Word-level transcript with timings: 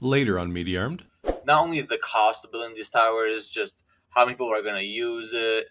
Later 0.00 0.38
on 0.38 0.52
Media 0.52 0.82
Armed. 0.82 1.04
Not 1.46 1.62
only 1.62 1.80
the 1.80 1.96
cost 1.96 2.44
of 2.44 2.52
building 2.52 2.74
these 2.74 2.90
towers, 2.90 3.48
just 3.48 3.82
how 4.10 4.26
many 4.26 4.34
people 4.34 4.52
are 4.52 4.62
going 4.62 4.74
to 4.74 4.84
use 4.84 5.32
it. 5.32 5.68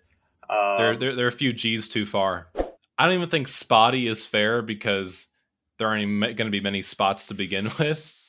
Um, 0.50 0.78
They're, 0.80 0.98
they're, 0.98 1.16
they're 1.16 1.28
a 1.28 1.32
few 1.32 1.54
G's 1.54 1.88
too 1.88 2.08
far. 2.08 2.48
I 2.98 3.06
don't 3.06 3.14
even 3.14 3.30
think 3.30 3.48
spotty 3.48 4.08
is 4.08 4.26
fair 4.26 4.64
because 4.64 5.28
there 5.78 5.88
aren't 5.88 6.22
going 6.22 6.38
to 6.38 6.50
be 6.50 6.60
many 6.60 6.82
spots 6.82 7.28
to 7.28 7.36
begin 7.36 7.66
with. 7.80 8.22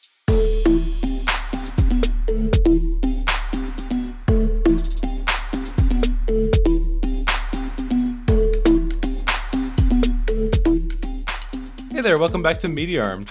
Hey 11.90 12.02
there, 12.02 12.18
welcome 12.18 12.42
back 12.42 12.58
to 12.58 12.68
Media 12.68 13.02
Armed. 13.02 13.30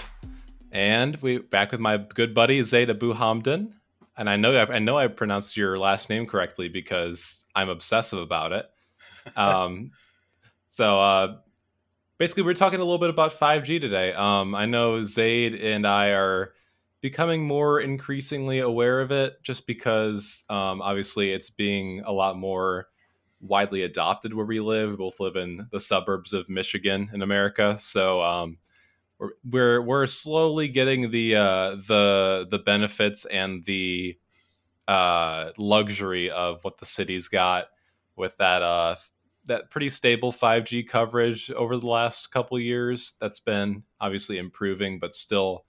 And 0.76 1.16
we 1.22 1.38
back 1.38 1.72
with 1.72 1.80
my 1.80 1.96
good 1.96 2.34
buddy 2.34 2.62
Zaid 2.62 2.90
Abu 2.90 3.14
Hamdan. 3.14 3.72
And 4.18 4.28
I 4.28 4.36
know 4.36 4.60
I 4.60 4.78
know 4.78 4.98
I 4.98 5.06
pronounced 5.06 5.56
your 5.56 5.78
last 5.78 6.10
name 6.10 6.26
correctly 6.26 6.68
because 6.68 7.46
I'm 7.54 7.70
obsessive 7.70 8.18
about 8.18 8.52
it. 8.52 8.70
Um, 9.34 9.90
so 10.68 11.00
uh, 11.00 11.38
basically, 12.16 12.44
we're 12.44 12.54
talking 12.54 12.78
a 12.78 12.84
little 12.84 13.00
bit 13.00 13.10
about 13.10 13.32
5G 13.32 13.80
today. 13.80 14.12
Um, 14.12 14.54
I 14.54 14.66
know 14.66 15.02
Zaid 15.02 15.56
and 15.56 15.84
I 15.84 16.10
are 16.10 16.52
becoming 17.00 17.44
more 17.44 17.80
increasingly 17.80 18.60
aware 18.60 19.00
of 19.00 19.10
it, 19.10 19.42
just 19.42 19.66
because 19.66 20.44
um, 20.48 20.80
obviously 20.80 21.32
it's 21.32 21.50
being 21.50 22.02
a 22.06 22.12
lot 22.12 22.36
more 22.38 22.86
widely 23.40 23.82
adopted 23.82 24.32
where 24.32 24.46
we 24.46 24.60
live. 24.60 24.90
We 24.90 24.96
both 24.96 25.18
live 25.18 25.34
in 25.34 25.66
the 25.72 25.80
suburbs 25.80 26.32
of 26.32 26.48
Michigan 26.48 27.10
in 27.12 27.22
America, 27.22 27.76
so 27.80 28.22
um, 28.22 28.58
we're, 29.18 29.80
we're 29.80 30.06
slowly 30.06 30.68
getting 30.68 31.10
the 31.10 31.36
uh, 31.36 31.76
the 31.86 32.46
the 32.50 32.58
benefits 32.58 33.24
and 33.26 33.64
the 33.64 34.18
uh, 34.88 35.50
luxury 35.58 36.30
of 36.30 36.62
what 36.62 36.78
the 36.78 36.86
city's 36.86 37.28
got 37.28 37.66
with 38.16 38.36
that 38.38 38.62
uh, 38.62 38.96
that 39.46 39.70
pretty 39.70 39.88
stable 39.88 40.32
5G 40.32 40.88
coverage 40.88 41.50
over 41.52 41.76
the 41.76 41.86
last 41.86 42.30
couple 42.30 42.58
years. 42.58 43.14
That's 43.20 43.40
been 43.40 43.84
obviously 44.00 44.38
improving, 44.38 44.98
but 44.98 45.14
still, 45.14 45.64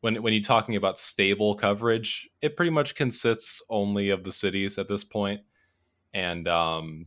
when 0.00 0.22
when 0.22 0.32
you're 0.32 0.42
talking 0.42 0.76
about 0.76 0.98
stable 0.98 1.54
coverage, 1.54 2.28
it 2.40 2.56
pretty 2.56 2.70
much 2.70 2.94
consists 2.94 3.62
only 3.68 4.10
of 4.10 4.24
the 4.24 4.32
cities 4.32 4.78
at 4.78 4.88
this 4.88 5.04
point, 5.04 5.40
and 6.14 6.48
um, 6.48 7.06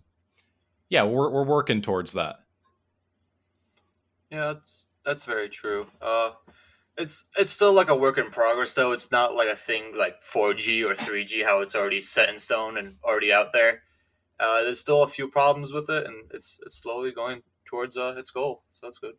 yeah, 0.90 1.04
we're 1.04 1.30
we're 1.32 1.46
working 1.46 1.82
towards 1.82 2.14
that. 2.14 2.38
Yeah, 4.30 4.54
that's 4.54 4.86
that's 5.06 5.26
very 5.26 5.50
true. 5.50 5.88
Uh, 6.02 6.32
it's 6.98 7.24
it's 7.38 7.52
still 7.52 7.74
like 7.74 7.90
a 7.90 7.96
work 7.96 8.18
in 8.18 8.30
progress, 8.30 8.74
though. 8.74 8.92
It's 8.92 9.12
not 9.12 9.36
like 9.36 9.48
a 9.48 9.56
thing 9.56 9.94
like 9.98 10.22
4G 10.22 10.84
or 10.84 10.96
3G, 10.96 11.44
how 11.46 11.62
it's 11.62 11.76
already 11.76 12.02
set 12.02 12.30
in 12.30 12.38
stone 12.38 12.78
and 12.78 12.96
already 13.04 13.32
out 13.32 13.54
there. 13.54 13.84
Uh, 14.40 14.64
there's 14.64 14.80
still 14.80 15.04
a 15.04 15.08
few 15.08 15.30
problems 15.30 15.74
with 15.74 15.90
it, 15.90 16.06
and 16.06 16.16
it's 16.32 16.60
it's 16.66 16.76
slowly 16.76 17.12
going 17.12 17.42
towards 17.66 17.98
uh, 17.98 18.16
its 18.18 18.32
goal. 18.32 18.64
So 18.72 18.88
that's 18.88 19.00
good. 19.00 19.16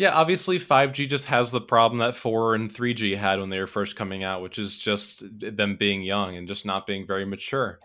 Yeah, 0.00 0.12
obviously 0.12 0.58
5G 0.58 1.10
just 1.10 1.26
has 1.26 1.50
the 1.50 1.60
problem 1.60 1.98
that 1.98 2.14
4 2.14 2.54
and 2.54 2.72
3G 2.72 3.18
had 3.18 3.38
when 3.38 3.50
they 3.50 3.60
were 3.60 3.66
first 3.66 3.96
coming 3.96 4.24
out, 4.24 4.40
which 4.40 4.58
is 4.58 4.78
just 4.78 5.22
them 5.38 5.76
being 5.76 6.02
young 6.02 6.36
and 6.36 6.48
just 6.48 6.64
not 6.64 6.86
being 6.86 7.06
very 7.06 7.26
mature. 7.26 7.78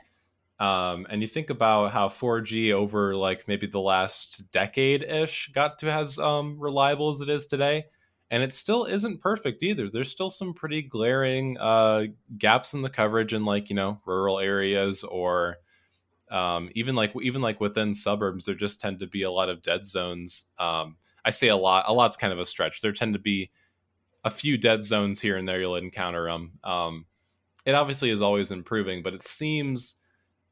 Um, 0.59 1.05
and 1.09 1.21
you 1.21 1.27
think 1.27 1.49
about 1.49 1.91
how 1.91 2.07
4G 2.07 2.71
over 2.71 3.15
like 3.15 3.47
maybe 3.47 3.67
the 3.67 3.79
last 3.79 4.49
decade 4.51 5.03
ish 5.03 5.51
got 5.53 5.79
to 5.79 5.91
as 5.91 6.17
um, 6.17 6.57
reliable 6.59 7.11
as 7.11 7.19
it 7.21 7.29
is 7.29 7.45
today. 7.45 7.85
And 8.31 8.41
it 8.41 8.53
still 8.53 8.85
isn't 8.85 9.21
perfect 9.21 9.61
either. 9.63 9.89
There's 9.89 10.09
still 10.09 10.29
some 10.29 10.53
pretty 10.53 10.81
glaring 10.81 11.57
uh, 11.59 12.05
gaps 12.37 12.73
in 12.73 12.81
the 12.81 12.89
coverage 12.89 13.33
in 13.33 13.45
like, 13.45 13.69
you 13.69 13.75
know, 13.75 13.99
rural 14.05 14.39
areas 14.39 15.03
or 15.03 15.57
um, 16.31 16.69
even 16.73 16.95
like 16.95 17.13
even 17.21 17.41
like 17.41 17.61
within 17.61 17.93
suburbs, 17.93 18.45
there 18.45 18.55
just 18.55 18.81
tend 18.81 18.99
to 18.99 19.07
be 19.07 19.23
a 19.23 19.31
lot 19.31 19.49
of 19.49 19.61
dead 19.61 19.85
zones. 19.85 20.47
Um, 20.57 20.97
I 21.23 21.29
say 21.29 21.49
a 21.49 21.55
lot, 21.55 21.85
a 21.87 21.93
lot's 21.93 22.17
kind 22.17 22.33
of 22.33 22.39
a 22.39 22.45
stretch. 22.45 22.81
There 22.81 22.91
tend 22.91 23.13
to 23.13 23.19
be 23.19 23.51
a 24.23 24.31
few 24.31 24.57
dead 24.57 24.83
zones 24.83 25.21
here 25.21 25.37
and 25.37 25.47
there 25.47 25.59
you'll 25.59 25.75
encounter 25.75 26.25
them. 26.25 26.53
Um, 26.63 27.05
it 27.65 27.75
obviously 27.75 28.09
is 28.09 28.21
always 28.21 28.51
improving, 28.51 29.03
but 29.03 29.13
it 29.13 29.21
seems 29.21 29.95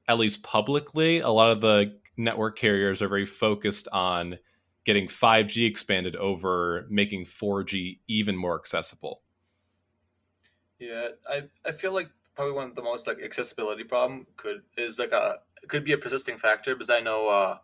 at 0.07 0.17
least 0.17 0.43
publicly, 0.43 1.19
a 1.19 1.29
lot 1.29 1.51
of 1.51 1.61
the 1.61 1.99
network 2.17 2.57
carriers 2.57 3.01
are 3.01 3.07
very 3.07 3.25
focused 3.25 3.87
on 3.91 4.37
getting 4.85 5.07
5G 5.07 5.67
expanded 5.67 6.15
over 6.15 6.85
making 6.89 7.25
4G 7.25 7.99
even 8.07 8.35
more 8.35 8.59
accessible. 8.59 9.21
Yeah, 10.79 11.09
I, 11.29 11.43
I 11.65 11.71
feel 11.71 11.93
like 11.93 12.09
probably 12.35 12.53
one 12.53 12.69
of 12.69 12.75
the 12.75 12.83
most 12.83 13.07
like 13.07 13.19
accessibility 13.23 13.83
problem 13.83 14.27
could 14.35 14.63
is 14.77 14.99
like 14.99 15.11
a 15.11 15.39
could 15.67 15.85
be 15.85 15.93
a 15.93 15.97
persisting 15.97 16.37
factor 16.37 16.75
because 16.75 16.89
I 16.89 16.99
know 16.99 17.29
uh 17.29 17.57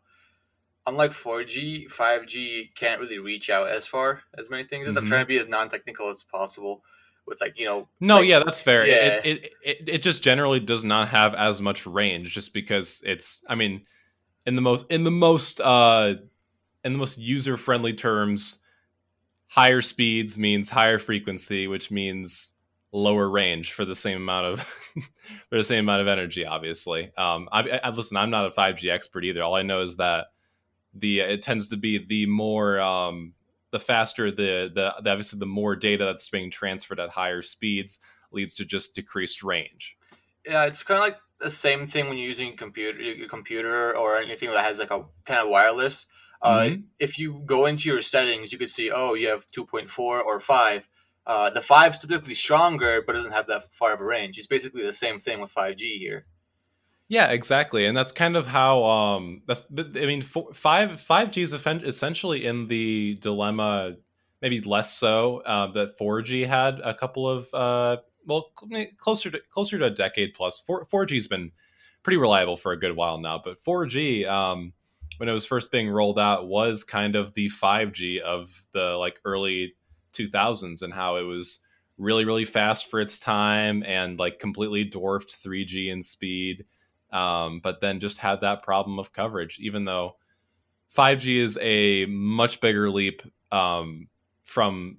unlike 0.88 1.12
4G, 1.12 1.92
5G 1.92 2.74
can't 2.76 3.00
really 3.00 3.20
reach 3.20 3.50
out 3.50 3.70
as 3.70 3.86
far 3.88 4.22
as 4.38 4.50
many 4.50 4.64
things 4.64 4.88
as 4.88 4.96
mm-hmm. 4.96 5.04
I'm 5.04 5.08
trying 5.08 5.24
to 5.24 5.28
be 5.28 5.38
as 5.38 5.48
non-technical 5.48 6.10
as 6.10 6.24
possible 6.24 6.84
with 7.30 7.40
like 7.40 7.58
you 7.60 7.66
know 7.66 7.88
no 8.00 8.18
like, 8.18 8.28
yeah 8.28 8.40
that's 8.40 8.60
fair. 8.60 8.86
Yeah. 8.86 8.94
It, 8.94 9.26
it, 9.26 9.52
it 9.64 9.90
it 9.90 10.04
just 10.04 10.24
generally 10.24 10.60
does 10.60 10.84
not 10.84 11.10
have 11.10 11.34
as 11.34 11.62
much 11.62 11.86
range 11.86 12.34
just 12.34 12.54
because 12.54 13.02
it's 13.06 13.44
i 13.48 13.56
mean 13.56 13.86
in 14.46 14.56
the 14.56 14.62
most 14.62 14.88
in 14.90 15.04
the 15.04 15.12
most 15.12 15.62
uh 15.62 16.16
in 16.84 16.94
the 16.94 17.00
most 17.00 17.18
user 17.18 17.58
friendly 17.58 17.94
terms 17.94 18.60
higher 19.48 19.82
speeds 19.82 20.38
means 20.38 20.70
higher 20.70 21.00
frequency 21.00 21.68
which 21.68 21.92
means 21.92 22.54
lower 22.92 23.30
range 23.30 23.74
for 23.74 23.86
the 23.86 23.96
same 23.96 24.18
amount 24.18 24.46
of 24.46 24.60
for 25.50 25.58
the 25.58 25.64
same 25.64 25.86
amount 25.86 26.02
of 26.02 26.08
energy 26.08 26.46
obviously. 26.46 27.12
Um 27.18 27.48
I, 27.52 27.80
I 27.84 27.90
listen 27.90 28.18
i'm 28.18 28.32
not 28.32 28.48
a 28.48 28.50
5g 28.50 28.92
expert 28.92 29.24
either. 29.24 29.44
All 29.44 29.56
i 29.56 29.62
know 29.62 29.82
is 29.82 29.98
that 29.98 30.28
the 30.94 31.20
it 31.20 31.42
tends 31.42 31.68
to 31.68 31.78
be 31.78 32.04
the 32.04 32.26
more 32.26 32.80
um 32.80 33.34
the 33.72 33.80
faster 33.80 34.32
the, 34.32 34.72
the, 34.74 34.94
the 35.02 35.10
obviously 35.12 35.40
the 35.40 35.46
more 35.46 35.76
data 35.76 36.06
that's 36.06 36.30
being 36.30 36.50
transferred 36.50 37.00
at 37.00 37.10
higher 37.10 37.42
speeds 37.42 38.00
leads 38.32 38.54
to 38.56 38.66
just 38.66 38.96
decreased 38.96 39.44
range. 39.44 39.98
Yeah, 40.46 40.66
it's 40.66 40.84
kind 40.84 40.98
of 40.98 41.04
like 41.04 41.18
the 41.40 41.52
same 41.52 41.88
thing 41.88 42.08
when 42.08 42.18
you're 42.18 42.28
using 42.28 42.56
computer, 42.56 43.02
your 43.02 43.28
computer 43.28 43.96
or 43.96 44.18
anything 44.18 44.50
that 44.52 44.64
has 44.64 44.80
like 44.80 44.92
a 44.92 45.06
kind 45.26 45.40
of 45.40 45.50
wireless. 45.50 46.06
Uh, 46.42 46.60
mm-hmm. 46.60 46.82
if 47.00 47.20
you 47.20 47.42
go 47.46 47.66
into 47.66 47.90
your 47.90 48.02
settings, 48.02 48.52
you 48.52 48.58
could 48.58 48.70
see, 48.70 48.92
oh, 48.92 49.14
you 49.14 49.28
have 49.28 49.46
2.4 49.48 50.00
or 50.00 50.40
5. 50.40 50.90
Uh, 51.26 51.50
the 51.50 51.62
5 51.62 51.94
is 51.94 52.00
typically 52.00 52.34
stronger, 52.34 53.04
but 53.06 53.14
doesn't 53.14 53.34
have 53.34 53.48
that 53.48 53.72
far 53.74 53.94
of 53.94 54.00
a 54.00 54.06
range. 54.06 54.38
It's 54.38 54.48
basically 54.48 54.84
the 54.84 54.94
same 54.94 55.20
thing 55.20 55.42
with 55.42 55.54
5G 55.54 55.98
here. 55.98 56.26
Yeah, 57.12 57.32
exactly, 57.32 57.86
and 57.86 57.98
that's 57.98 58.12
kind 58.12 58.38
of 58.38 58.46
how. 58.46 58.84
Um, 58.86 59.42
that's 59.48 59.64
I 59.80 60.06
mean, 60.06 60.22
four, 60.22 60.54
five 60.54 61.02
five 61.02 61.32
G 61.32 61.42
is 61.42 61.54
essentially 61.54 62.46
in 62.46 62.68
the 62.68 63.16
dilemma, 63.20 63.96
maybe 64.44 64.62
less 64.62 64.94
so 64.94 65.38
uh, 65.40 65.72
that 65.72 65.98
four 65.98 66.22
G 66.22 66.44
had 66.44 66.80
a 66.82 66.94
couple 66.94 67.28
of 67.28 67.52
uh, 67.54 67.98
well, 68.28 68.52
closer 69.00 69.32
to 69.32 69.42
closer 69.50 69.80
to 69.80 69.86
a 69.86 69.90
decade 69.90 70.36
plus. 70.36 70.62
Four 70.62 70.86
G 71.08 71.16
has 71.16 71.26
been 71.28 71.52
pretty 72.04 72.18
reliable 72.18 72.58
for 72.58 72.74
a 72.74 72.80
good 72.80 72.96
while 72.96 73.18
now, 73.18 73.42
but 73.44 73.58
four 73.64 73.88
G, 73.88 74.26
um, 74.26 74.74
when 75.18 75.28
it 75.30 75.34
was 75.34 75.48
first 75.48 75.72
being 75.72 75.90
rolled 75.90 76.20
out, 76.20 76.48
was 76.48 76.84
kind 76.84 77.16
of 77.16 77.34
the 77.34 77.50
five 77.50 77.92
G 77.92 78.22
of 78.22 78.52
the 78.74 78.96
like 78.98 79.20
early 79.26 79.74
two 80.14 80.28
thousands, 80.28 80.84
and 80.84 80.94
how 80.94 81.16
it 81.16 81.24
was 81.24 81.60
really 81.98 82.24
really 82.24 82.46
fast 82.46 82.90
for 82.90 83.02
its 83.02 83.18
time 83.20 83.84
and 83.86 84.20
like 84.20 84.38
completely 84.40 84.84
dwarfed 84.84 85.36
three 85.36 85.66
G 85.66 85.90
in 85.90 86.04
speed 86.04 86.66
um, 87.12 87.60
but 87.62 87.82
then 87.82 88.00
just 88.00 88.20
had 88.20 88.42
that 88.42 88.64
problem 88.64 89.00
of 89.00 89.12
coverage, 89.12 89.60
even 89.60 89.86
though 89.86 90.16
5G 90.96 91.38
is 91.38 91.58
a 91.62 92.06
much 92.06 92.62
bigger 92.62 92.90
leap 92.90 93.22
um, 93.52 94.08
from 94.44 94.98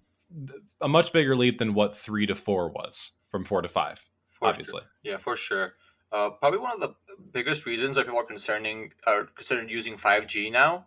a 0.80 0.88
much 0.88 1.12
bigger 1.12 1.36
leap 1.36 1.58
than 1.58 1.74
what 1.74 1.96
three 1.96 2.26
to 2.26 2.34
four 2.34 2.70
was 2.70 3.12
from 3.28 3.44
four 3.44 3.62
to 3.62 3.68
five, 3.68 4.04
for 4.30 4.48
obviously. 4.48 4.80
Sure. 4.80 4.90
Yeah, 5.02 5.16
for 5.16 5.36
sure. 5.36 5.74
Uh, 6.12 6.30
probably 6.30 6.58
one 6.58 6.72
of 6.72 6.80
the 6.80 6.94
biggest 7.32 7.66
reasons 7.66 7.96
that 7.96 8.04
people 8.04 8.18
are 8.18 8.24
concerning 8.24 8.92
are 9.06 9.24
considering 9.24 9.68
using 9.68 9.94
5G 9.94 10.50
now 10.50 10.86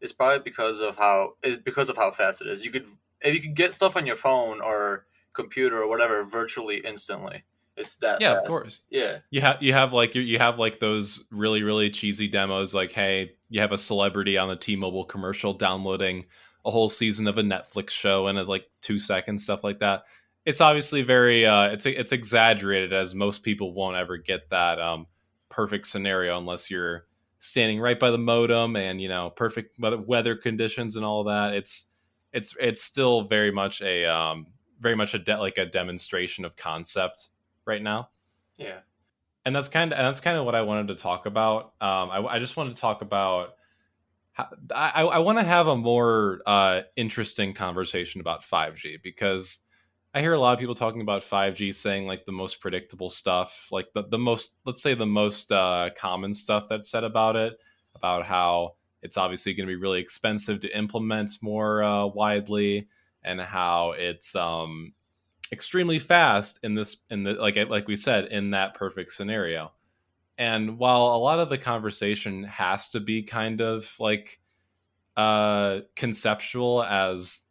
is 0.00 0.12
probably 0.12 0.42
because 0.42 0.80
of 0.80 0.96
how 0.96 1.34
is 1.42 1.58
because 1.58 1.88
of 1.88 1.96
how 1.96 2.10
fast 2.10 2.40
it 2.40 2.48
is. 2.48 2.64
You 2.64 2.70
could 2.70 2.86
if 3.20 3.34
you 3.34 3.40
could 3.40 3.54
get 3.54 3.72
stuff 3.72 3.96
on 3.96 4.06
your 4.06 4.16
phone 4.16 4.60
or 4.60 5.06
computer 5.32 5.80
or 5.80 5.88
whatever 5.88 6.24
virtually 6.24 6.78
instantly. 6.84 7.44
It's 7.76 7.96
that. 7.96 8.20
Yeah, 8.20 8.34
fast. 8.34 8.44
of 8.44 8.50
course. 8.50 8.82
Yeah. 8.90 9.18
You 9.30 9.40
have 9.40 9.62
you 9.62 9.72
have 9.72 9.92
like 9.92 10.14
you, 10.14 10.38
have 10.38 10.58
like 10.58 10.78
those 10.78 11.24
really 11.30 11.62
really 11.62 11.90
cheesy 11.90 12.28
demos 12.28 12.74
like 12.74 12.92
hey 12.92 13.32
you 13.48 13.60
have 13.60 13.72
a 13.72 13.78
celebrity 13.78 14.36
on 14.38 14.48
the 14.48 14.56
T-Mobile 14.56 15.04
commercial 15.04 15.54
downloading 15.54 16.26
a 16.64 16.70
whole 16.70 16.88
season 16.88 17.26
of 17.26 17.38
a 17.38 17.42
Netflix 17.42 17.90
show 17.90 18.28
in 18.28 18.36
like 18.46 18.66
two 18.80 18.98
seconds 18.98 19.44
stuff 19.44 19.64
like 19.64 19.80
that. 19.80 20.04
It's 20.44 20.60
obviously 20.60 21.02
very 21.02 21.46
uh, 21.46 21.68
it's 21.68 21.86
it's 21.86 22.12
exaggerated 22.12 22.92
as 22.92 23.14
most 23.14 23.42
people 23.42 23.72
won't 23.72 23.96
ever 23.96 24.16
get 24.16 24.50
that 24.50 24.80
um, 24.80 25.06
perfect 25.48 25.86
scenario 25.86 26.38
unless 26.38 26.70
you're 26.70 27.06
standing 27.38 27.80
right 27.80 27.98
by 27.98 28.10
the 28.10 28.18
modem 28.18 28.76
and 28.76 29.00
you 29.00 29.08
know 29.08 29.30
perfect 29.30 29.78
weather 29.78 30.36
conditions 30.36 30.96
and 30.96 31.04
all 31.04 31.24
that. 31.24 31.54
It's 31.54 31.86
it's 32.32 32.56
it's 32.60 32.82
still 32.82 33.24
very 33.28 33.50
much 33.50 33.82
a 33.82 34.04
um, 34.04 34.46
very 34.80 34.96
much 34.96 35.14
a 35.14 35.18
de- 35.18 35.38
like 35.38 35.58
a 35.58 35.66
demonstration 35.66 36.44
of 36.44 36.56
concept 36.56 37.28
right 37.66 37.82
now. 37.82 38.10
Yeah, 38.58 38.80
and 39.44 39.54
that's 39.54 39.68
kind 39.68 39.92
of 39.92 39.98
and 39.98 40.06
that's 40.06 40.20
kind 40.20 40.36
of 40.36 40.44
what 40.44 40.54
I 40.54 40.62
wanted 40.62 40.88
to 40.88 40.94
talk 40.94 41.26
about. 41.26 41.74
Um, 41.80 42.10
I, 42.10 42.24
I 42.30 42.38
just 42.38 42.56
wanted 42.56 42.74
to 42.74 42.80
talk 42.80 43.02
about. 43.02 43.54
How, 44.34 44.48
I, 44.74 45.02
I 45.02 45.18
want 45.18 45.36
to 45.38 45.44
have 45.44 45.66
a 45.66 45.76
more 45.76 46.40
uh, 46.46 46.82
interesting 46.96 47.52
conversation 47.52 48.22
about 48.22 48.42
5G 48.42 49.02
because 49.02 49.60
I 50.14 50.20
hear 50.20 50.34
a 50.34 50.38
lot 50.38 50.52
of 50.52 50.58
people 50.58 50.74
talking 50.74 51.00
about 51.00 51.22
5G 51.22 51.74
saying 51.74 52.06
like 52.06 52.26
the 52.26 52.32
most 52.32 52.60
predictable 52.60 53.08
stuff, 53.08 53.68
like 53.70 53.88
the, 53.94 54.04
the 54.04 54.18
most, 54.18 54.56
let's 54.66 54.82
say 54.82 54.94
the 54.94 55.06
most 55.06 55.50
uh, 55.50 55.88
common 55.96 56.34
stuff 56.34 56.66
that's 56.68 56.90
said 56.90 57.04
about 57.04 57.34
it, 57.36 57.54
about 57.94 58.26
how 58.26 58.74
it's 59.02 59.16
obviously 59.16 59.54
going 59.54 59.66
to 59.66 59.70
be 59.70 59.80
really 59.80 60.00
expensive 60.00 60.60
to 60.60 60.76
implement 60.76 61.30
more 61.40 61.82
uh, 61.82 62.06
widely 62.06 62.88
and 63.22 63.40
how 63.40 63.92
it's 63.92 64.36
um, 64.36 64.92
extremely 65.52 65.98
fast 65.98 66.60
in 66.62 66.74
this 66.74 66.96
in 67.10 67.22
the 67.22 67.34
like 67.34 67.56
like 67.68 67.86
we 67.86 67.96
said 67.96 68.26
in 68.26 68.50
that 68.50 68.74
perfect 68.74 69.12
scenario. 69.12 69.72
And 70.38 70.78
while 70.78 71.06
a 71.06 71.18
lot 71.18 71.38
of 71.38 71.50
the 71.50 71.58
conversation 71.58 72.44
has 72.44 72.88
to 72.90 73.00
be 73.00 73.22
kind 73.22 73.60
of 73.60 73.94
like 74.00 74.40
uh 75.16 75.80
conceptual 75.94 76.82
as 76.82 77.42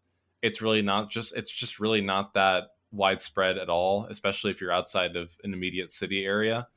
it's 0.41 0.61
really 0.61 0.81
not 0.81 1.11
just 1.11 1.37
it's 1.37 1.51
just 1.51 1.79
really 1.79 2.01
not 2.01 2.33
that 2.33 2.69
widespread 2.91 3.59
at 3.59 3.69
all 3.69 4.05
especially 4.09 4.49
if 4.49 4.59
you're 4.59 4.71
outside 4.71 5.15
of 5.15 5.37
an 5.43 5.53
immediate 5.53 5.91
city 5.91 6.25
area 6.25 6.67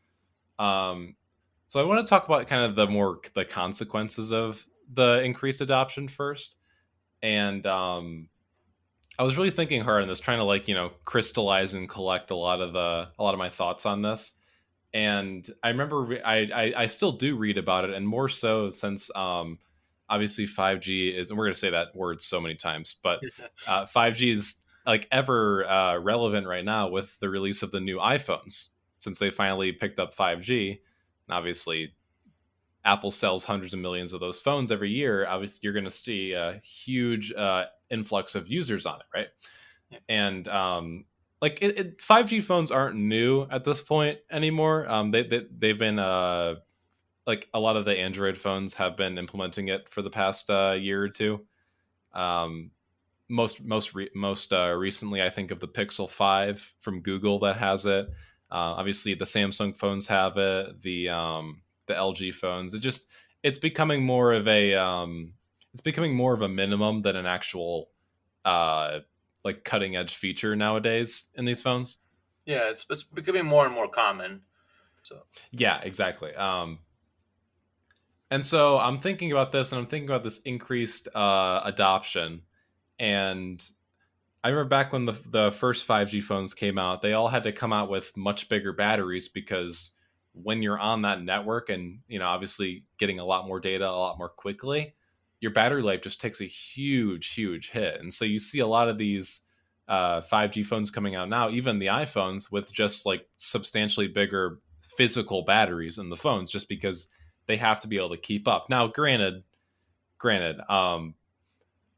um 0.59 1.17
so 1.67 1.81
i 1.81 1.83
want 1.83 2.07
to 2.07 2.09
talk 2.09 2.27
about 2.27 2.47
kind 2.47 2.63
of 2.63 2.77
the 2.77 2.87
more 2.87 3.19
the 3.35 3.47
consequences 3.47 4.31
of 4.31 4.65
the 4.93 5.23
increased 5.23 5.61
adoption 5.61 6.09
first. 6.09 6.57
And 7.23 7.67
um 7.67 8.29
I 9.19 9.23
was 9.23 9.37
really 9.37 9.51
thinking 9.51 9.83
hard 9.83 10.03
on 10.03 10.09
this, 10.09 10.21
trying 10.21 10.39
to 10.39 10.45
like 10.45 10.69
you 10.69 10.75
know 10.75 10.93
crystallize 11.05 11.75
and 11.75 11.89
collect 11.89 12.31
a 12.31 12.37
lot 12.37 12.61
of 12.61 12.73
the 12.73 13.09
a 13.19 13.23
lot 13.23 13.35
of 13.35 13.39
my 13.39 13.49
thoughts 13.49 13.87
on 13.87 14.03
this. 14.03 14.33
And 14.93 15.49
I 15.63 15.69
remember 15.71 16.21
I, 16.25 16.49
I, 16.55 16.73
I 16.83 16.87
still 16.87 17.13
do 17.13 17.37
read 17.37 17.59
about 17.59 17.85
it, 17.85 17.91
and 17.95 18.07
more 18.07 18.29
so 18.29 18.71
since 18.71 19.11
um, 19.17 19.59
obviously 20.09 20.47
5G 20.47 21.15
is, 21.15 21.31
and 21.31 21.39
we're 21.39 21.47
going 21.47 21.55
to 21.55 21.59
say 21.59 21.71
that 21.71 21.95
word 21.95 22.21
so 22.21 22.41
many 22.41 22.55
times, 22.55 22.97
but 23.03 23.21
uh, 23.67 23.87
5G 23.87 24.33
is 24.33 24.57
like 24.87 25.09
ever 25.11 25.69
uh, 25.69 25.99
relevant 25.99 26.47
right 26.47 26.65
now 26.65 26.89
with 26.89 27.19
the 27.21 27.29
release 27.29 27.63
of 27.63 27.71
the 27.71 27.81
new 27.81 27.99
iPhones 27.99 28.69
since 28.97 29.19
they 29.19 29.31
finally 29.31 29.73
picked 29.73 29.99
up 29.99 30.15
5G. 30.15 30.71
And 30.71 31.35
obviously, 31.35 31.95
Apple 32.85 33.11
sells 33.11 33.45
hundreds 33.45 33.73
of 33.73 33.81
millions 33.81 34.13
of 34.13 34.21
those 34.21 34.41
phones 34.41 34.71
every 34.71 34.91
year. 34.91 35.27
Obviously, 35.27 35.61
you're 35.63 35.73
going 35.73 35.85
to 35.85 35.91
see 35.91 36.33
a 36.33 36.61
huge 36.63 37.33
uh, 37.33 37.65
influx 37.91 38.35
of 38.35 38.49
users 38.49 38.87
on 38.87 38.97
it, 38.97 39.07
right? 39.15 39.29
Yeah. 39.91 39.99
And 40.09 40.49
um, 40.49 41.05
like 41.41 41.61
it, 41.63 41.79
it, 41.79 41.99
5G 41.99 42.43
phones 42.43 42.71
aren't 42.71 42.97
new 42.97 43.43
at 43.51 43.65
this 43.65 43.83
point 43.83 44.19
anymore. 44.31 44.87
Um, 44.89 45.11
they, 45.11 45.23
they 45.23 45.47
they've 45.57 45.79
been 45.79 45.99
uh, 45.99 46.57
like 47.27 47.49
a 47.55 47.61
lot 47.61 47.77
of 47.77 47.85
the 47.85 47.99
Android 47.99 48.37
phones 48.37 48.75
have 48.75 48.97
been 48.97 49.19
implementing 49.19 49.69
it 49.69 49.89
for 49.89 50.03
the 50.03 50.11
past 50.11 50.51
uh, 50.51 50.77
year 50.79 51.03
or 51.03 51.09
two. 51.09 51.41
Um, 52.13 52.71
most 53.29 53.65
most 53.65 53.95
re- 53.95 54.11
most 54.15 54.53
uh, 54.53 54.75
recently, 54.77 55.23
I 55.23 55.31
think 55.31 55.51
of 55.51 55.61
the 55.61 55.69
Pixel 55.69 56.09
Five 56.09 56.75
from 56.81 57.01
Google 57.01 57.39
that 57.41 57.57
has 57.57 57.87
it. 57.87 58.07
Uh, 58.51 58.77
obviously, 58.77 59.15
the 59.15 59.25
Samsung 59.25 59.77
phones 59.77 60.07
have 60.07 60.37
it. 60.37 60.83
The 60.83 61.09
um, 61.09 61.63
the 61.87 61.95
LG 61.95 62.35
phones. 62.35 62.75
It 62.75 62.81
just 62.81 63.11
it's 63.43 63.59
becoming 63.59 64.05
more 64.05 64.33
of 64.33 64.49
a 64.49 64.75
um, 64.75 65.35
it's 65.73 65.83
becoming 65.83 66.15
more 66.15 66.35
of 66.35 66.43
a 66.43 66.49
minimum 66.49 67.03
than 67.03 67.17
an 67.17 67.27
actual 67.27 67.91
uh, 68.45 69.01
like 69.45 69.65
cutting 69.65 69.97
edge 69.97 70.15
feature 70.15 70.57
nowadays 70.57 71.29
in 71.35 71.45
these 71.45 71.63
phones. 71.63 71.99
Yeah, 72.47 72.71
it's 72.71 72.87
it's 72.91 73.03
becoming 73.03 73.47
more 73.47 73.67
and 73.67 73.75
more 73.75 73.89
common. 73.89 74.43
So 75.03 75.23
yeah, 75.53 75.81
exactly. 75.83 76.35
Um, 76.35 76.79
and 78.31 78.45
so 78.45 78.79
I'm 78.79 79.01
thinking 79.01 79.33
about 79.33 79.53
this, 79.53 79.73
and 79.73 79.79
I'm 79.79 79.87
thinking 79.87 80.09
about 80.09 80.25
this 80.25 80.41
increased 80.41 81.09
uh, 81.15 81.61
adoption. 81.65 82.43
And 82.99 83.63
I 84.43 84.49
remember 84.49 84.69
back 84.69 84.93
when 84.93 85.05
the 85.05 85.15
the 85.27 85.53
first 85.53 85.87
5G 85.87 86.23
phones 86.23 86.55
came 86.55 86.79
out, 86.79 87.03
they 87.03 87.13
all 87.13 87.29
had 87.29 87.43
to 87.45 87.53
come 87.53 87.73
out 87.73 87.91
with 87.91 88.17
much 88.17 88.49
bigger 88.49 88.73
batteries 88.73 89.29
because 89.29 89.93
when 90.35 90.63
you're 90.63 90.79
on 90.79 91.03
that 91.03 91.23
network 91.23 91.71
and 91.71 92.01
you 92.09 92.19
know 92.19 92.27
obviously 92.27 92.85
getting 92.99 93.19
a 93.19 93.25
lot 93.25 93.47
more 93.47 93.61
data 93.61 93.89
a 93.89 93.91
lot 93.91 94.19
more 94.19 94.29
quickly 94.29 94.95
your 95.45 95.53
battery 95.53 95.83
life 95.83 96.01
just 96.01 96.23
takes 96.23 96.41
a 96.41 96.47
huge 96.47 97.35
huge 97.35 97.71
hit. 97.71 98.01
And 98.01 98.13
so 98.13 98.25
you 98.25 98.39
see 98.39 98.61
a 98.61 98.67
lot 98.67 98.89
of 98.89 98.97
these 98.97 99.43
uh, 99.87 100.23
5g 100.23 100.65
phones 100.65 100.91
coming 100.91 101.15
out 101.15 101.29
now 101.29 101.51
even 101.51 101.79
the 101.79 101.89
iphones 101.89 102.51
with 102.51 102.73
just 102.73 103.05
like 103.05 103.29
substantially 103.37 104.09
bigger 104.09 104.61
physical 104.97 105.43
batteries 105.43 105.99
in 105.99 106.09
the 106.09 106.17
phones 106.17 106.51
just 106.51 106.67
because 106.67 107.09
they 107.47 107.59
have 107.59 107.79
to 107.81 107.89
be 107.89 107.99
able 107.99 108.09
to 108.09 108.17
keep 108.17 108.49
up. 108.49 108.71
Now 108.71 108.87
granted 108.87 109.45
granted 110.17 110.59
um 110.71 111.15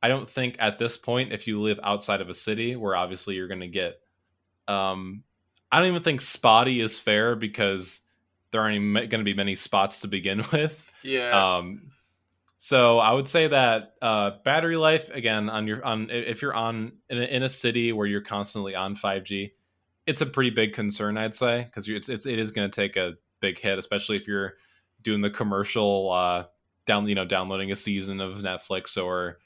i 0.02 0.08
don't 0.08 0.28
think 0.28 0.56
at 0.58 0.80
this 0.80 0.96
point 0.96 1.32
if 1.32 1.46
you 1.46 1.60
live 1.60 1.78
outside 1.84 2.20
of 2.20 2.28
a 2.28 2.34
city 2.34 2.74
where 2.74 2.96
obviously 2.96 3.36
you're 3.36 3.46
going 3.46 3.60
to 3.60 3.68
get 3.68 4.00
um 4.66 5.22
i 5.70 5.78
don't 5.78 5.86
even 5.86 6.02
think 6.02 6.20
spotty 6.20 6.80
is 6.80 6.98
fair 6.98 7.36
because 7.36 8.00
there 8.56 8.62
aren't 8.62 9.10
going 9.10 9.20
to 9.20 9.24
be 9.24 9.34
many 9.34 9.54
spots 9.54 10.00
to 10.00 10.08
begin 10.08 10.38
with. 10.52 10.90
Yeah. 11.02 11.56
Um, 11.56 11.90
so 12.56 12.98
I 12.98 13.12
would 13.12 13.28
say 13.28 13.48
that 13.48 13.94
uh, 14.00 14.30
battery 14.42 14.78
life 14.78 15.10
again 15.10 15.50
on 15.50 15.66
your 15.66 15.84
on 15.84 16.08
if 16.10 16.40
you're 16.40 16.54
on 16.54 16.92
in 17.10 17.18
a, 17.18 17.24
in 17.24 17.42
a 17.42 17.50
city 17.50 17.92
where 17.92 18.06
you're 18.06 18.22
constantly 18.22 18.74
on 18.74 18.96
5G, 18.96 19.52
it's 20.06 20.22
a 20.22 20.26
pretty 20.26 20.48
big 20.48 20.72
concern 20.72 21.18
I'd 21.18 21.34
say 21.34 21.64
because 21.64 21.86
it's, 21.86 22.08
it's 22.08 22.24
it 22.24 22.38
is 22.38 22.50
going 22.52 22.70
to 22.70 22.74
take 22.74 22.96
a 22.96 23.14
big 23.40 23.58
hit, 23.58 23.78
especially 23.78 24.16
if 24.16 24.26
you're 24.26 24.54
doing 25.02 25.20
the 25.20 25.28
commercial 25.28 26.10
uh, 26.10 26.44
down 26.86 27.06
you 27.06 27.14
know 27.14 27.26
downloading 27.26 27.72
a 27.72 27.76
season 27.76 28.22
of 28.22 28.38
Netflix 28.38 29.02
or 29.02 29.36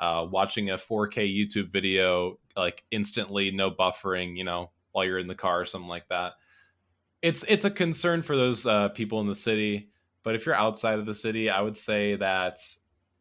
uh, 0.00 0.26
watching 0.28 0.70
a 0.70 0.74
4K 0.74 1.32
YouTube 1.32 1.68
video 1.68 2.40
like 2.56 2.82
instantly, 2.90 3.52
no 3.52 3.70
buffering, 3.70 4.36
you 4.36 4.42
know, 4.42 4.72
while 4.90 5.04
you're 5.04 5.20
in 5.20 5.28
the 5.28 5.36
car 5.36 5.60
or 5.60 5.64
something 5.66 5.88
like 5.88 6.08
that 6.08 6.32
it's 7.22 7.44
it's 7.48 7.64
a 7.64 7.70
concern 7.70 8.22
for 8.22 8.36
those 8.36 8.66
uh, 8.66 8.88
people 8.90 9.20
in 9.20 9.26
the 9.26 9.34
city. 9.34 9.90
But 10.22 10.34
if 10.34 10.44
you're 10.44 10.54
outside 10.54 10.98
of 10.98 11.06
the 11.06 11.14
city, 11.14 11.50
I 11.50 11.60
would 11.60 11.76
say 11.76 12.16
that 12.16 12.58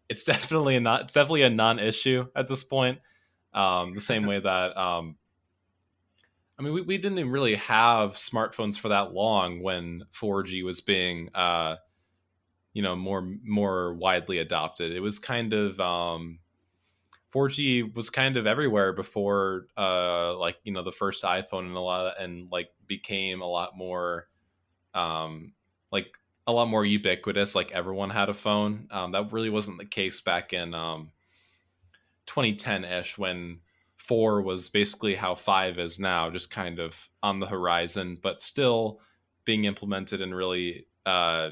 it's 0.09 0.23
definitely 0.25 0.75
a 0.75 0.79
not 0.79 1.03
it's 1.03 1.13
definitely 1.13 1.43
a 1.43 1.49
non-issue 1.49 2.27
at 2.35 2.47
this 2.47 2.63
point. 2.63 2.99
Um, 3.53 3.93
the 3.93 4.01
same 4.01 4.25
way 4.27 4.39
that 4.39 4.77
um, 4.77 5.15
I 6.57 6.61
mean, 6.61 6.73
we, 6.73 6.81
we 6.81 6.97
didn't 6.97 7.19
even 7.19 7.31
really 7.31 7.55
have 7.55 8.13
smartphones 8.13 8.79
for 8.79 8.89
that 8.89 9.13
long 9.13 9.61
when 9.61 10.03
4G 10.13 10.63
was 10.63 10.79
being, 10.79 11.29
uh, 11.33 11.77
you 12.73 12.81
know, 12.81 12.95
more 12.95 13.27
more 13.43 13.93
widely 13.93 14.37
adopted. 14.37 14.93
It 14.93 15.01
was 15.01 15.19
kind 15.19 15.53
of 15.53 15.79
um, 15.79 16.39
4G 17.33 17.93
was 17.93 18.09
kind 18.09 18.37
of 18.37 18.47
everywhere 18.47 18.93
before, 18.93 19.67
uh, 19.77 20.37
like 20.37 20.57
you 20.63 20.71
know, 20.71 20.83
the 20.83 20.91
first 20.91 21.23
iPhone 21.23 21.65
and 21.65 21.75
a 21.75 21.79
lot, 21.79 22.07
of, 22.07 22.23
and 22.23 22.49
like 22.51 22.69
became 22.87 23.41
a 23.41 23.47
lot 23.47 23.77
more, 23.77 24.27
um, 24.93 25.53
like 25.91 26.07
a 26.47 26.51
lot 26.51 26.67
more 26.67 26.85
ubiquitous. 26.85 27.55
Like 27.55 27.71
everyone 27.71 28.09
had 28.09 28.29
a 28.29 28.33
phone. 28.33 28.87
Um, 28.91 29.11
that 29.11 29.31
really 29.31 29.49
wasn't 29.49 29.77
the 29.77 29.85
case 29.85 30.21
back 30.21 30.53
in 30.53 30.73
um, 30.73 31.11
2010 32.27 32.83
ish 32.83 33.17
when 33.17 33.59
four 33.97 34.41
was 34.41 34.69
basically 34.69 35.15
how 35.15 35.35
five 35.35 35.79
is 35.79 35.99
now, 35.99 36.29
just 36.29 36.51
kind 36.51 36.79
of 36.79 37.09
on 37.23 37.39
the 37.39 37.47
horizon, 37.47 38.17
but 38.21 38.41
still 38.41 38.99
being 39.45 39.65
implemented 39.65 40.21
in 40.21 40.33
really 40.33 40.87
uh, 41.05 41.51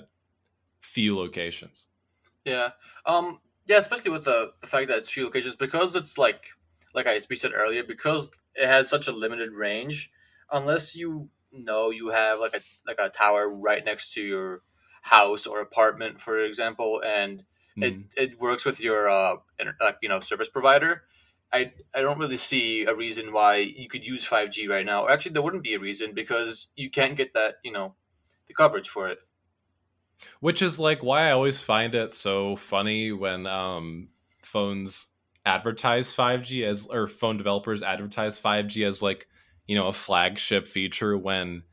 few 0.82 1.18
locations. 1.18 1.88
Yeah. 2.46 2.72
Um, 3.06 3.40
yeah, 3.68 3.78
especially 3.78 4.12
with 4.12 4.26
the, 4.26 4.52
the 4.62 4.68
fact 4.68 4.90
that 4.90 4.98
it's 4.98 5.10
few 5.10 5.26
locations 5.26 5.56
because 5.56 5.96
it's 5.96 6.18
like 6.18 6.50
like 6.94 7.08
I 7.08 7.20
we 7.30 7.36
said 7.36 7.52
earlier 7.54 7.84
because 7.84 8.30
it 8.56 8.68
has 8.68 8.90
such 8.90 9.08
a 9.08 9.12
limited 9.12 9.52
range. 9.52 10.12
Unless 10.54 10.96
you 10.96 11.30
know 11.52 11.90
you 11.90 12.10
have 12.10 12.40
like 12.40 12.56
a 12.56 12.62
like 12.88 13.00
a 13.00 13.10
tower 13.10 13.50
right 13.50 13.84
next 13.84 14.14
to 14.14 14.22
your 14.22 14.62
house 15.02 15.46
or 15.46 15.60
apartment, 15.60 16.22
for 16.22 16.40
example, 16.40 17.02
and 17.06 17.44
mm. 17.78 17.84
it, 17.84 17.96
it 18.16 18.40
works 18.40 18.64
with 18.64 18.80
your 18.80 19.10
uh 19.10 19.36
like 19.82 19.98
you 20.02 20.08
know 20.08 20.22
service 20.22 20.48
provider. 20.48 21.04
I, 21.54 21.72
I 21.94 22.02
don't 22.02 22.18
really 22.18 22.38
see 22.38 22.84
a 22.86 22.96
reason 22.96 23.32
why 23.32 23.58
you 23.58 23.88
could 23.88 24.08
use 24.08 24.28
5G 24.28 24.68
right 24.68 24.86
now. 24.86 25.04
Or 25.04 25.12
actually, 25.12 25.34
there 25.34 25.44
wouldn't 25.44 25.64
be 25.64 25.76
a 25.76 25.80
reason 25.80 26.14
because 26.16 26.68
you 26.76 26.90
can't 26.90 27.16
get 27.16 27.36
that, 27.36 27.58
you 27.64 27.72
know, 27.72 27.94
the 28.48 28.56
coverage 28.56 28.90
for 28.90 29.08
it. 29.08 29.20
Which 30.40 30.64
is 30.64 30.80
like 30.80 31.04
why 31.04 31.28
I 31.28 31.32
always 31.32 31.62
find 31.62 31.94
it 31.94 32.12
so 32.12 32.56
funny 32.56 33.12
when 33.12 33.46
um, 33.46 34.10
phones 34.42 35.10
advertise 35.46 36.16
5G 36.16 36.66
as 36.66 36.88
or 36.88 37.08
phone 37.08 37.38
developers 37.38 37.84
advertise 37.84 38.40
5G 38.40 38.88
as 38.88 39.04
like, 39.04 39.28
you 39.68 39.76
know, 39.76 39.88
a 39.88 39.94
flagship 39.94 40.68
feature 40.68 41.18
when 41.18 41.64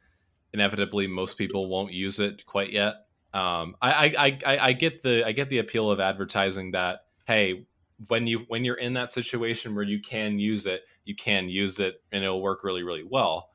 inevitably 0.52 1.06
most 1.06 1.38
people 1.38 1.68
won't 1.68 1.92
use 1.92 2.20
it 2.20 2.44
quite 2.46 2.72
yet. 2.72 3.06
Um, 3.32 3.76
I, 3.80 4.14
I, 4.18 4.38
I, 4.44 4.58
I 4.58 4.72
get 4.72 5.02
the 5.02 5.24
I 5.24 5.32
get 5.32 5.48
the 5.48 5.58
appeal 5.58 5.90
of 5.90 6.00
advertising 6.00 6.72
that 6.72 7.04
hey, 7.26 7.66
when 8.08 8.26
you 8.26 8.40
when 8.48 8.64
you're 8.64 8.78
in 8.78 8.94
that 8.94 9.12
situation 9.12 9.74
where 9.74 9.84
you 9.84 10.00
can 10.00 10.38
use 10.38 10.66
it, 10.66 10.82
you 11.04 11.14
can 11.14 11.48
use 11.48 11.78
it, 11.78 12.02
and 12.10 12.24
it'll 12.24 12.42
work 12.42 12.64
really 12.64 12.82
really 12.82 13.04
well. 13.08 13.50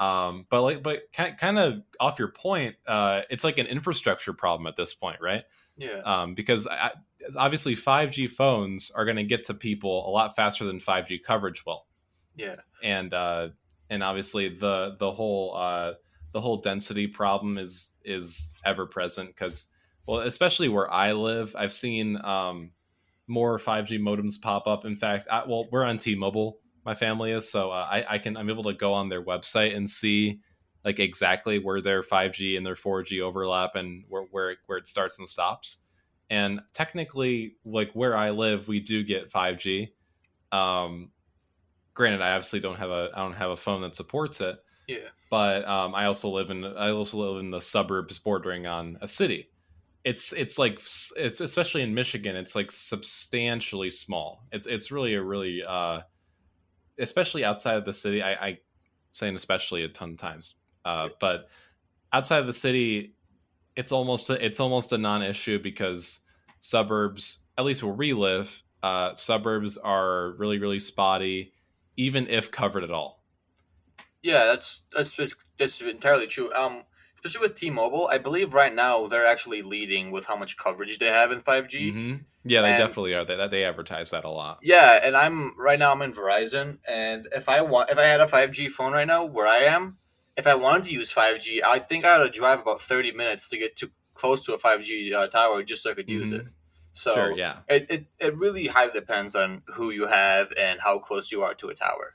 Um, 0.00 0.46
but 0.48 0.62
like, 0.62 0.82
but 0.82 1.12
kind 1.12 1.58
of 1.58 1.82
off 1.98 2.18
your 2.18 2.28
point, 2.28 2.76
uh, 2.86 3.22
it's 3.30 3.42
like 3.42 3.58
an 3.58 3.66
infrastructure 3.66 4.32
problem 4.32 4.66
at 4.66 4.76
this 4.76 4.94
point, 4.94 5.18
right? 5.20 5.42
Yeah. 5.76 6.00
Um, 6.04 6.34
because 6.34 6.66
I, 6.66 6.92
obviously 7.36 7.74
5G 7.74 8.30
phones 8.30 8.90
are 8.92 9.04
going 9.04 9.16
to 9.16 9.24
get 9.24 9.44
to 9.44 9.54
people 9.54 10.08
a 10.08 10.10
lot 10.10 10.36
faster 10.36 10.64
than 10.64 10.78
5G 10.78 11.22
coverage 11.22 11.64
will. 11.66 11.86
Yeah. 12.36 12.56
And 12.82 13.12
uh, 13.12 13.48
and 13.90 14.02
obviously 14.02 14.48
the 14.48 14.96
the 14.98 15.12
whole 15.12 15.56
uh, 15.56 15.92
the 16.32 16.40
whole 16.40 16.58
density 16.58 17.06
problem 17.06 17.58
is 17.58 17.92
is 18.04 18.54
ever 18.64 18.86
present 18.86 19.28
because 19.28 19.68
well, 20.06 20.20
especially 20.20 20.68
where 20.68 20.90
I 20.90 21.12
live, 21.12 21.54
I've 21.56 21.72
seen 21.72 22.16
um, 22.24 22.70
more 23.26 23.58
5G 23.58 24.00
modems 24.00 24.40
pop 24.40 24.66
up. 24.66 24.86
In 24.86 24.96
fact, 24.96 25.28
I, 25.30 25.42
well, 25.46 25.68
we're 25.70 25.84
on 25.84 25.98
T-Mobile. 25.98 26.60
My 26.86 26.94
family 26.94 27.32
is 27.32 27.50
so 27.50 27.70
uh, 27.70 27.86
I, 27.90 28.14
I 28.14 28.18
can 28.18 28.36
I'm 28.36 28.48
able 28.48 28.62
to 28.64 28.72
go 28.72 28.94
on 28.94 29.10
their 29.10 29.22
website 29.22 29.76
and 29.76 29.88
see 29.88 30.40
like 30.84 30.98
exactly 30.98 31.58
where 31.58 31.82
their 31.82 32.02
5G 32.02 32.56
and 32.56 32.64
their 32.64 32.74
4G 32.74 33.20
overlap 33.20 33.76
and 33.76 34.04
where 34.08 34.24
where 34.30 34.56
where 34.66 34.78
it 34.78 34.88
starts 34.88 35.18
and 35.18 35.28
stops. 35.28 35.78
And 36.30 36.60
technically, 36.72 37.56
like 37.64 37.92
where 37.92 38.16
I 38.16 38.30
live, 38.30 38.68
we 38.68 38.80
do 38.80 39.02
get 39.02 39.30
5G. 39.30 39.90
Um, 40.52 41.10
granted, 41.98 42.22
I 42.22 42.30
obviously 42.30 42.60
don't 42.60 42.78
have 42.78 42.90
a 42.90 43.10
I 43.12 43.18
don't 43.18 43.34
have 43.34 43.50
a 43.50 43.56
phone 43.56 43.82
that 43.82 43.96
supports 43.96 44.40
it. 44.40 44.56
Yeah. 44.86 45.08
But 45.30 45.68
um, 45.68 45.94
I 45.94 46.06
also 46.06 46.30
live 46.30 46.48
in 46.48 46.64
I 46.64 46.90
also 46.90 47.18
live 47.18 47.40
in 47.40 47.50
the 47.50 47.60
suburbs 47.60 48.18
bordering 48.18 48.66
on 48.66 48.96
a 49.02 49.08
city. 49.08 49.50
It's 50.04 50.32
it's 50.32 50.58
like 50.58 50.80
it's 51.16 51.40
especially 51.40 51.82
in 51.82 51.92
Michigan. 51.92 52.36
It's 52.36 52.54
like 52.54 52.70
substantially 52.70 53.90
small. 53.90 54.44
It's 54.52 54.66
it's 54.66 54.90
really 54.90 55.14
a 55.14 55.22
really 55.22 55.62
uh, 55.68 56.02
especially 56.98 57.44
outside 57.44 57.76
of 57.76 57.84
the 57.84 57.92
city. 57.92 58.22
I, 58.22 58.32
I 58.32 58.58
saying 59.10 59.34
especially 59.34 59.82
a 59.82 59.88
ton 59.88 60.12
of 60.12 60.18
times, 60.18 60.54
uh, 60.84 61.08
but 61.20 61.48
outside 62.12 62.38
of 62.38 62.46
the 62.46 62.52
city, 62.52 63.16
it's 63.74 63.90
almost 63.90 64.30
a, 64.30 64.42
it's 64.42 64.60
almost 64.60 64.92
a 64.92 64.98
non-issue 64.98 65.58
because 65.58 66.20
suburbs, 66.60 67.40
at 67.58 67.64
least 67.64 67.82
where 67.82 67.92
we 67.92 68.12
live, 68.12 68.62
uh, 68.84 69.14
suburbs 69.14 69.76
are 69.76 70.30
really 70.38 70.58
really 70.58 70.80
spotty, 70.80 71.52
even 71.98 72.28
if 72.28 72.50
covered 72.50 72.84
at 72.84 72.90
all. 72.90 73.20
Yeah, 74.22 74.46
that's 74.46 74.82
that's 74.94 75.36
that's 75.58 75.80
entirely 75.82 76.26
true. 76.26 76.52
Um, 76.54 76.84
especially 77.14 77.40
with 77.40 77.56
T-Mobile, 77.56 78.08
I 78.10 78.18
believe 78.18 78.54
right 78.54 78.74
now 78.74 79.06
they're 79.06 79.26
actually 79.26 79.62
leading 79.62 80.10
with 80.10 80.26
how 80.26 80.36
much 80.36 80.56
coverage 80.56 80.98
they 80.98 81.06
have 81.06 81.32
in 81.32 81.40
5G. 81.40 81.92
Mm-hmm. 81.92 82.14
Yeah, 82.44 82.62
they 82.62 82.70
and, 82.70 82.78
definitely 82.78 83.14
are. 83.14 83.24
They 83.24 83.48
they 83.48 83.64
advertise 83.64 84.10
that 84.10 84.24
a 84.24 84.30
lot. 84.30 84.60
Yeah, 84.62 85.00
and 85.02 85.16
I'm 85.16 85.58
right 85.58 85.78
now 85.78 85.92
I'm 85.92 86.02
in 86.02 86.14
Verizon, 86.14 86.78
and 86.88 87.28
if 87.34 87.48
I 87.48 87.60
want 87.60 87.90
if 87.90 87.98
I 87.98 88.04
had 88.04 88.20
a 88.20 88.26
5G 88.26 88.70
phone 88.70 88.92
right 88.92 89.06
now 89.06 89.24
where 89.24 89.46
I 89.46 89.58
am, 89.58 89.98
if 90.36 90.46
I 90.46 90.54
wanted 90.54 90.84
to 90.84 90.92
use 90.92 91.12
5G, 91.12 91.62
I 91.64 91.80
think 91.80 92.04
I 92.04 92.16
would 92.16 92.26
have 92.26 92.32
to 92.32 92.38
drive 92.38 92.60
about 92.60 92.80
30 92.80 93.12
minutes 93.12 93.50
to 93.50 93.58
get 93.58 93.76
to 93.76 93.90
close 94.14 94.44
to 94.46 94.54
a 94.54 94.58
5G 94.58 95.12
uh, 95.12 95.26
tower 95.26 95.62
just 95.62 95.82
so 95.82 95.90
I 95.90 95.94
could 95.94 96.08
use 96.08 96.24
mm-hmm. 96.24 96.34
it. 96.34 96.46
So 96.98 97.14
sure, 97.14 97.38
yeah, 97.38 97.58
it, 97.68 97.86
it, 97.88 98.06
it 98.18 98.36
really 98.36 98.66
highly 98.66 98.90
depends 98.90 99.36
on 99.36 99.62
who 99.66 99.90
you 99.90 100.08
have 100.08 100.52
and 100.58 100.80
how 100.80 100.98
close 100.98 101.30
you 101.30 101.44
are 101.44 101.54
to 101.54 101.68
a 101.68 101.74
tower. 101.74 102.14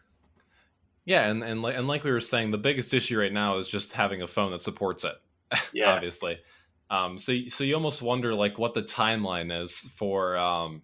Yeah, 1.06 1.30
and 1.30 1.42
and 1.42 1.62
like 1.62 1.78
and 1.78 1.88
like 1.88 2.04
we 2.04 2.12
were 2.12 2.20
saying, 2.20 2.52
the 2.52 2.58
biggest 2.58 2.94
issue 2.94 3.18
right 3.18 3.32
now 3.32 3.58
is 3.60 3.70
just 3.70 3.94
having 3.94 4.22
a 4.22 4.28
phone 4.28 4.52
that 4.52 4.60
supports 4.60 5.06
it. 5.06 5.16
Yeah, 5.72 5.94
obviously. 5.94 6.40
Um, 6.90 7.18
so 7.18 7.34
so 7.48 7.64
you 7.64 7.76
almost 7.76 8.02
wonder 8.02 8.36
like 8.36 8.60
what 8.60 8.74
the 8.74 8.84
timeline 8.84 9.58
is 9.58 9.80
for 9.96 10.36
um, 10.36 10.82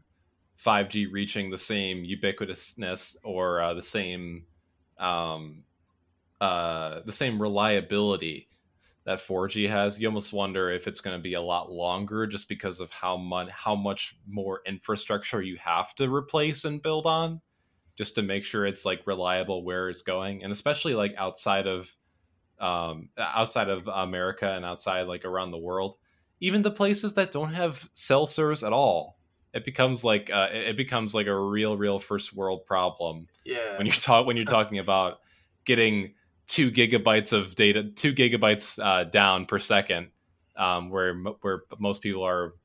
5G 0.63 1.07
reaching 1.11 1.49
the 1.49 1.57
same 1.57 2.05
ubiquitousness 2.05 3.17
or 3.25 3.61
uh, 3.61 3.73
the 3.73 3.81
same 3.81 4.45
um, 4.97 5.65
uh, 6.39 7.01
the 7.05 7.11
same 7.11 7.41
reliability 7.41 8.47
that 9.05 9.19
4G 9.19 9.69
has. 9.69 9.99
You 9.99 10.07
almost 10.07 10.33
wonder 10.33 10.69
if 10.69 10.87
it's 10.87 11.01
going 11.01 11.17
to 11.17 11.21
be 11.21 11.33
a 11.33 11.41
lot 11.41 11.71
longer 11.71 12.27
just 12.27 12.47
because 12.49 12.79
of 12.79 12.91
how 12.91 13.17
much 13.17 13.49
how 13.49 13.75
much 13.75 14.15
more 14.27 14.61
infrastructure 14.65 15.41
you 15.41 15.57
have 15.57 15.95
to 15.95 16.13
replace 16.13 16.65
and 16.65 16.81
build 16.81 17.05
on 17.05 17.41
just 17.97 18.15
to 18.15 18.21
make 18.21 18.45
sure 18.45 18.65
it's 18.65 18.85
like 18.85 19.05
reliable 19.05 19.63
where 19.63 19.89
it's 19.89 20.01
going 20.01 20.41
and 20.43 20.53
especially 20.53 20.93
like 20.93 21.13
outside 21.17 21.67
of 21.67 21.93
um 22.59 23.09
outside 23.17 23.69
of 23.69 23.87
America 23.87 24.49
and 24.49 24.63
outside 24.63 25.03
like 25.03 25.25
around 25.25 25.51
the 25.51 25.57
world 25.57 25.97
even 26.39 26.61
the 26.61 26.71
places 26.71 27.15
that 27.15 27.31
don't 27.31 27.53
have 27.53 27.89
cell 27.93 28.25
service 28.25 28.63
at 28.63 28.71
all 28.71 29.19
it 29.53 29.65
becomes 29.65 30.03
like 30.03 30.29
uh, 30.31 30.47
it 30.51 30.77
becomes 30.77 31.15
like 31.15 31.27
a 31.27 31.39
real 31.39 31.75
real 31.75 31.99
first 31.99 32.33
world 32.33 32.65
problem 32.65 33.27
yeah 33.43 33.77
when 33.77 33.85
you're 33.85 33.95
talk 33.95 34.25
when 34.25 34.37
you're 34.37 34.45
talking 34.57 34.79
about 34.79 35.19
getting 35.65 36.13
two 36.49 36.71
gigabytes 36.71 37.31
of 37.31 37.53
data, 37.55 37.83
two 37.83 38.11
gigabytes 38.11 38.83
uh, 38.83 39.03
down 39.05 39.45
per 39.45 39.59
second, 39.59 40.09
um, 40.57 40.89
where 40.89 41.15
where 41.41 41.61
most 41.77 42.01
people 42.01 42.23
are 42.23 42.55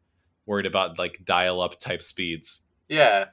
worried 0.47 0.67
about 0.67 0.99
like 0.99 1.21
dial-up 1.25 1.79
type 1.79 2.03
speeds. 2.03 2.63
Yeah, 2.89 3.27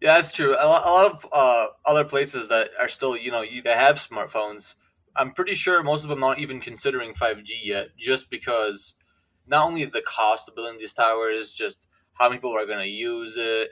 yeah, 0.00 0.16
that's 0.16 0.32
true. 0.32 0.52
A 0.52 0.66
lot, 0.66 0.86
a 0.86 0.90
lot 0.90 1.12
of 1.12 1.26
uh, 1.32 1.66
other 1.86 2.04
places 2.04 2.48
that 2.50 2.68
are 2.78 2.90
still, 2.90 3.16
you 3.16 3.30
know, 3.30 3.40
you, 3.40 3.62
they 3.62 3.74
have 3.74 3.96
smartphones. 3.96 4.74
I'm 5.16 5.32
pretty 5.32 5.54
sure 5.54 5.82
most 5.82 6.02
of 6.02 6.10
them 6.10 6.22
aren't 6.22 6.40
even 6.40 6.60
considering 6.60 7.14
5G 7.14 7.52
yet, 7.64 7.96
just 7.96 8.28
because 8.28 8.94
not 9.46 9.66
only 9.66 9.84
the 9.86 10.02
cost 10.02 10.48
of 10.48 10.54
building 10.54 10.78
these 10.78 10.92
towers, 10.92 11.52
just 11.52 11.86
how 12.14 12.28
many 12.28 12.38
people 12.38 12.54
are 12.54 12.66
going 12.66 12.84
to 12.84 12.90
use 12.90 13.38
it. 13.38 13.70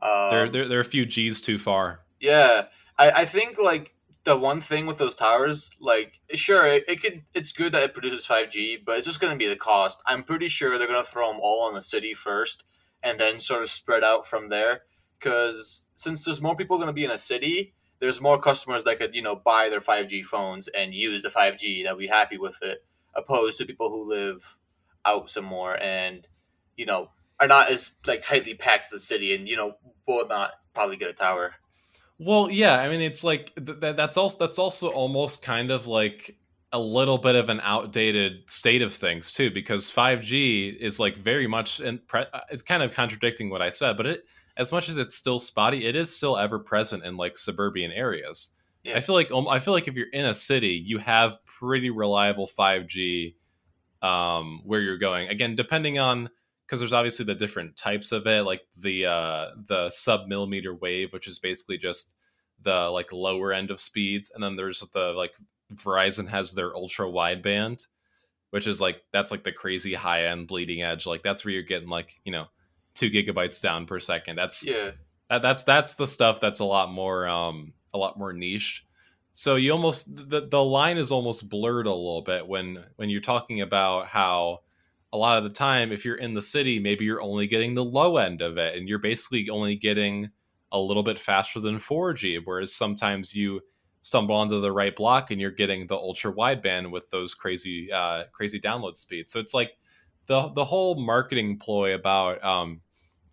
Um, 0.00 0.30
they're, 0.30 0.48
they're 0.48 0.68
they're 0.68 0.80
a 0.80 0.84
few 0.84 1.04
G's 1.04 1.40
too 1.40 1.58
far. 1.58 2.00
Yeah, 2.20 2.66
I, 2.96 3.10
I 3.10 3.24
think 3.24 3.58
like 3.58 3.94
the 4.24 4.36
one 4.36 4.60
thing 4.60 4.86
with 4.86 4.98
those 4.98 5.16
towers, 5.16 5.70
like 5.80 6.20
sure, 6.34 6.66
it, 6.66 6.84
it 6.88 7.02
could 7.02 7.22
it's 7.34 7.52
good 7.52 7.72
that 7.72 7.82
it 7.82 7.94
produces 7.94 8.26
5G, 8.26 8.84
but 8.84 8.98
it's 8.98 9.06
just 9.06 9.20
going 9.20 9.32
to 9.32 9.38
be 9.38 9.48
the 9.48 9.56
cost. 9.56 10.02
I'm 10.06 10.22
pretty 10.22 10.48
sure 10.48 10.78
they're 10.78 10.86
going 10.86 11.02
to 11.02 11.10
throw 11.10 11.30
them 11.32 11.40
all 11.42 11.66
on 11.66 11.74
the 11.74 11.82
city 11.82 12.14
first, 12.14 12.64
and 13.02 13.18
then 13.18 13.40
sort 13.40 13.62
of 13.62 13.70
spread 13.70 14.04
out 14.04 14.26
from 14.26 14.48
there. 14.48 14.82
Because 15.18 15.86
since 15.96 16.24
there's 16.24 16.40
more 16.40 16.56
people 16.56 16.76
going 16.78 16.88
to 16.88 16.92
be 16.92 17.04
in 17.04 17.10
a 17.10 17.18
city, 17.18 17.74
there's 18.00 18.20
more 18.20 18.40
customers 18.40 18.84
that 18.84 18.98
could 18.98 19.14
you 19.14 19.22
know 19.22 19.36
buy 19.36 19.68
their 19.68 19.80
5G 19.80 20.24
phones 20.24 20.68
and 20.68 20.94
use 20.94 21.22
the 21.22 21.28
5G 21.28 21.84
that 21.84 21.98
be 21.98 22.06
happy 22.06 22.38
with 22.38 22.62
it, 22.62 22.84
opposed 23.14 23.58
to 23.58 23.66
people 23.66 23.90
who 23.90 24.08
live 24.08 24.58
out 25.04 25.28
some 25.28 25.44
more 25.44 25.76
and 25.82 26.28
you 26.76 26.86
know 26.86 27.10
are 27.40 27.48
not 27.48 27.70
as 27.70 27.92
like 28.06 28.22
tightly 28.22 28.54
packed 28.54 28.86
as 28.86 28.90
the 28.92 28.98
city 29.00 29.34
and 29.34 29.48
you 29.48 29.56
know 29.56 29.74
will 30.06 30.28
not 30.28 30.52
probably 30.74 30.96
get 30.96 31.10
a 31.10 31.12
tower. 31.12 31.54
Well, 32.24 32.50
yeah, 32.50 32.78
I 32.78 32.88
mean, 32.88 33.00
it's 33.00 33.24
like 33.24 33.52
th- 33.56 33.96
that's 33.96 34.16
also 34.16 34.38
that's 34.38 34.58
also 34.58 34.88
almost 34.90 35.42
kind 35.42 35.70
of 35.70 35.86
like 35.88 36.36
a 36.72 36.78
little 36.78 37.18
bit 37.18 37.34
of 37.34 37.48
an 37.48 37.60
outdated 37.62 38.48
state 38.50 38.80
of 38.80 38.94
things 38.94 39.32
too, 39.32 39.50
because 39.50 39.90
5G 39.90 40.76
is 40.80 41.00
like 41.00 41.16
very 41.16 41.46
much 41.46 41.80
in 41.80 41.98
pre- 42.06 42.26
uh, 42.32 42.40
it's 42.50 42.62
kind 42.62 42.82
of 42.82 42.94
contradicting 42.94 43.50
what 43.50 43.60
I 43.60 43.70
said, 43.70 43.96
but 43.96 44.06
it 44.06 44.24
as 44.56 44.70
much 44.70 44.88
as 44.88 44.98
it's 44.98 45.14
still 45.14 45.38
spotty, 45.40 45.84
it 45.84 45.96
is 45.96 46.14
still 46.14 46.36
ever 46.36 46.58
present 46.58 47.04
in 47.04 47.16
like 47.16 47.36
suburban 47.36 47.90
areas. 47.90 48.50
Yeah. 48.84 48.96
I 48.96 49.00
feel 49.00 49.14
like 49.16 49.32
um, 49.32 49.48
I 49.48 49.58
feel 49.58 49.74
like 49.74 49.88
if 49.88 49.96
you're 49.96 50.10
in 50.10 50.24
a 50.26 50.34
city, 50.34 50.80
you 50.84 50.98
have 50.98 51.44
pretty 51.44 51.90
reliable 51.90 52.46
5G 52.46 53.34
um, 54.00 54.60
where 54.64 54.80
you're 54.80 54.98
going. 54.98 55.28
Again, 55.28 55.56
depending 55.56 55.98
on 55.98 56.30
because 56.72 56.80
there's 56.80 56.94
obviously 56.94 57.26
the 57.26 57.34
different 57.34 57.76
types 57.76 58.12
of 58.12 58.26
it, 58.26 58.46
like 58.46 58.62
the 58.78 59.04
uh, 59.04 59.50
the 59.66 59.90
sub 59.90 60.26
millimeter 60.26 60.74
wave, 60.74 61.12
which 61.12 61.26
is 61.28 61.38
basically 61.38 61.76
just 61.76 62.14
the 62.62 62.88
like 62.88 63.12
lower 63.12 63.52
end 63.52 63.70
of 63.70 63.78
speeds, 63.78 64.32
and 64.34 64.42
then 64.42 64.56
there's 64.56 64.80
the 64.94 65.12
like 65.12 65.34
Verizon 65.74 66.26
has 66.28 66.54
their 66.54 66.74
ultra 66.74 67.06
wideband, 67.06 67.86
which 68.52 68.66
is 68.66 68.80
like 68.80 69.02
that's 69.12 69.30
like 69.30 69.44
the 69.44 69.52
crazy 69.52 69.92
high 69.92 70.28
end 70.28 70.48
bleeding 70.48 70.80
edge. 70.80 71.04
Like 71.04 71.22
that's 71.22 71.44
where 71.44 71.52
you're 71.52 71.62
getting 71.62 71.90
like 71.90 72.18
you 72.24 72.32
know 72.32 72.46
two 72.94 73.10
gigabytes 73.10 73.60
down 73.60 73.84
per 73.84 74.00
second. 74.00 74.36
That's 74.36 74.66
yeah. 74.66 74.92
That, 75.28 75.42
that's 75.42 75.64
that's 75.64 75.96
the 75.96 76.06
stuff 76.06 76.40
that's 76.40 76.60
a 76.60 76.64
lot 76.64 76.90
more 76.90 77.26
um 77.28 77.74
a 77.92 77.98
lot 77.98 78.18
more 78.18 78.32
niche. 78.32 78.86
So 79.30 79.56
you 79.56 79.72
almost 79.72 80.08
the 80.16 80.48
the 80.48 80.64
line 80.64 80.96
is 80.96 81.12
almost 81.12 81.50
blurred 81.50 81.84
a 81.84 81.90
little 81.90 82.22
bit 82.22 82.46
when 82.46 82.82
when 82.96 83.10
you're 83.10 83.20
talking 83.20 83.60
about 83.60 84.06
how 84.06 84.60
a 85.12 85.18
lot 85.18 85.38
of 85.38 85.44
the 85.44 85.50
time, 85.50 85.92
if 85.92 86.04
you're 86.04 86.16
in 86.16 86.34
the 86.34 86.42
city, 86.42 86.78
maybe 86.78 87.04
you're 87.04 87.22
only 87.22 87.46
getting 87.46 87.74
the 87.74 87.84
low 87.84 88.16
end 88.16 88.40
of 88.40 88.56
it, 88.56 88.76
and 88.76 88.88
you're 88.88 88.98
basically 88.98 89.48
only 89.50 89.76
getting 89.76 90.30
a 90.72 90.78
little 90.78 91.02
bit 91.02 91.20
faster 91.20 91.60
than 91.60 91.76
4G. 91.76 92.40
Whereas 92.44 92.74
sometimes 92.74 93.34
you 93.34 93.60
stumble 94.00 94.34
onto 94.34 94.60
the 94.60 94.72
right 94.72 94.96
block 94.96 95.30
and 95.30 95.40
you're 95.40 95.50
getting 95.50 95.86
the 95.86 95.94
ultra 95.94 96.32
wideband 96.32 96.90
with 96.90 97.08
those 97.10 97.34
crazy, 97.34 97.92
uh, 97.92 98.24
crazy 98.32 98.58
download 98.58 98.96
speeds. 98.96 99.32
So 99.32 99.38
it's 99.38 99.54
like 99.54 99.72
the 100.26 100.48
the 100.54 100.64
whole 100.64 100.94
marketing 101.00 101.58
ploy 101.58 101.94
about 101.94 102.42
um, 102.42 102.80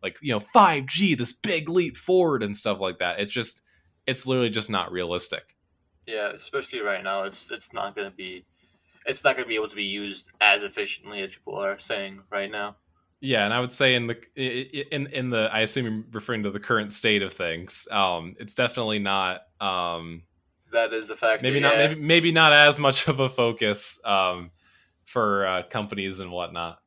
like 0.03 0.17
you 0.21 0.33
know 0.33 0.39
5G, 0.39 1.17
this 1.17 1.31
big 1.31 1.69
leap 1.69 1.97
forward 1.97 2.43
and 2.43 2.55
stuff 2.55 2.79
like 2.79 2.99
that. 2.99 3.19
It's 3.19 3.31
just 3.31 3.61
it's 4.05 4.27
literally 4.27 4.49
just 4.49 4.69
not 4.69 4.91
realistic. 4.91 5.55
Yeah, 6.05 6.31
especially 6.31 6.81
right 6.81 7.03
now, 7.03 7.23
it's 7.23 7.51
it's 7.51 7.71
not 7.73 7.95
going 7.95 8.09
to 8.09 8.15
be 8.15 8.45
it's 9.09 9.23
not 9.23 9.35
going 9.35 9.45
to 9.45 9.49
be 9.49 9.55
able 9.55 9.67
to 9.67 9.75
be 9.75 9.85
used 9.85 10.27
as 10.39 10.63
efficiently 10.63 11.21
as 11.21 11.33
people 11.33 11.55
are 11.55 11.79
saying 11.79 12.21
right 12.31 12.49
now. 12.49 12.75
Yeah, 13.21 13.43
and 13.43 13.53
I 13.53 13.59
would 13.59 13.73
say 13.73 13.95
in 13.95 14.07
the 14.07 14.17
in 14.95 15.07
in 15.07 15.29
the 15.29 15.49
I 15.51 15.61
assume 15.61 15.85
you're 15.85 16.03
referring 16.13 16.43
to 16.43 16.51
the 16.51 16.59
current 16.59 16.93
state 16.93 17.21
of 17.21 17.33
things. 17.33 17.85
Um, 17.91 18.35
it's 18.39 18.53
definitely 18.53 18.99
not. 18.99 19.41
Um, 19.59 20.23
that 20.71 20.93
is 20.93 21.09
a 21.09 21.17
fact. 21.17 21.43
Maybe 21.43 21.59
not. 21.59 21.75
Maybe, 21.75 21.99
maybe 21.99 22.31
not 22.31 22.53
as 22.53 22.79
much 22.79 23.09
of 23.09 23.19
a 23.19 23.27
focus 23.27 23.99
um, 24.05 24.51
for 25.03 25.45
uh, 25.45 25.63
companies 25.63 26.21
and 26.21 26.31
whatnot. 26.31 26.79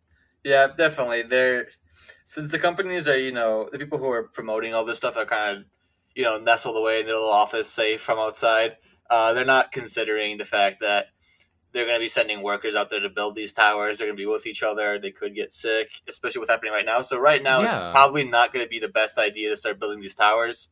Yeah, 0.42 0.68
definitely. 0.74 1.22
There, 1.22 1.68
since 2.24 2.50
the 2.50 2.58
companies 2.58 3.06
are 3.08 3.18
you 3.18 3.32
know 3.32 3.68
the 3.70 3.78
people 3.78 3.98
who 3.98 4.10
are 4.10 4.22
promoting 4.22 4.72
all 4.72 4.86
this 4.86 4.98
stuff 4.98 5.18
are 5.18 5.26
kind 5.26 5.58
of 5.58 5.64
you 6.14 6.22
know 6.22 6.38
nestled 6.38 6.78
away 6.78 7.00
in 7.00 7.06
their 7.06 7.16
little 7.16 7.30
office, 7.30 7.68
safe 7.68 8.00
from 8.00 8.18
outside. 8.18 8.78
Uh, 9.10 9.34
they're 9.34 9.44
not 9.44 9.70
considering 9.70 10.38
the 10.38 10.46
fact 10.46 10.80
that 10.80 11.08
they're 11.72 11.86
going 11.86 11.96
to 11.96 12.04
be 12.04 12.08
sending 12.08 12.42
workers 12.42 12.74
out 12.74 12.90
there 12.90 13.00
to 13.00 13.08
build 13.08 13.34
these 13.34 13.52
towers. 13.52 13.98
They're 13.98 14.06
going 14.06 14.16
to 14.16 14.20
be 14.20 14.26
with 14.26 14.46
each 14.46 14.62
other. 14.62 14.98
They 14.98 15.10
could 15.10 15.34
get 15.34 15.52
sick, 15.52 15.90
especially 16.06 16.40
what's 16.40 16.50
happening 16.50 16.72
right 16.72 16.84
now. 16.84 17.00
So 17.00 17.18
right 17.18 17.42
now, 17.42 17.58
yeah. 17.58 17.64
it's 17.64 17.72
probably 17.72 18.24
not 18.24 18.52
going 18.52 18.64
to 18.64 18.68
be 18.68 18.78
the 18.78 18.88
best 18.88 19.18
idea 19.18 19.48
to 19.50 19.56
start 19.56 19.80
building 19.80 20.00
these 20.00 20.14
towers. 20.14 20.68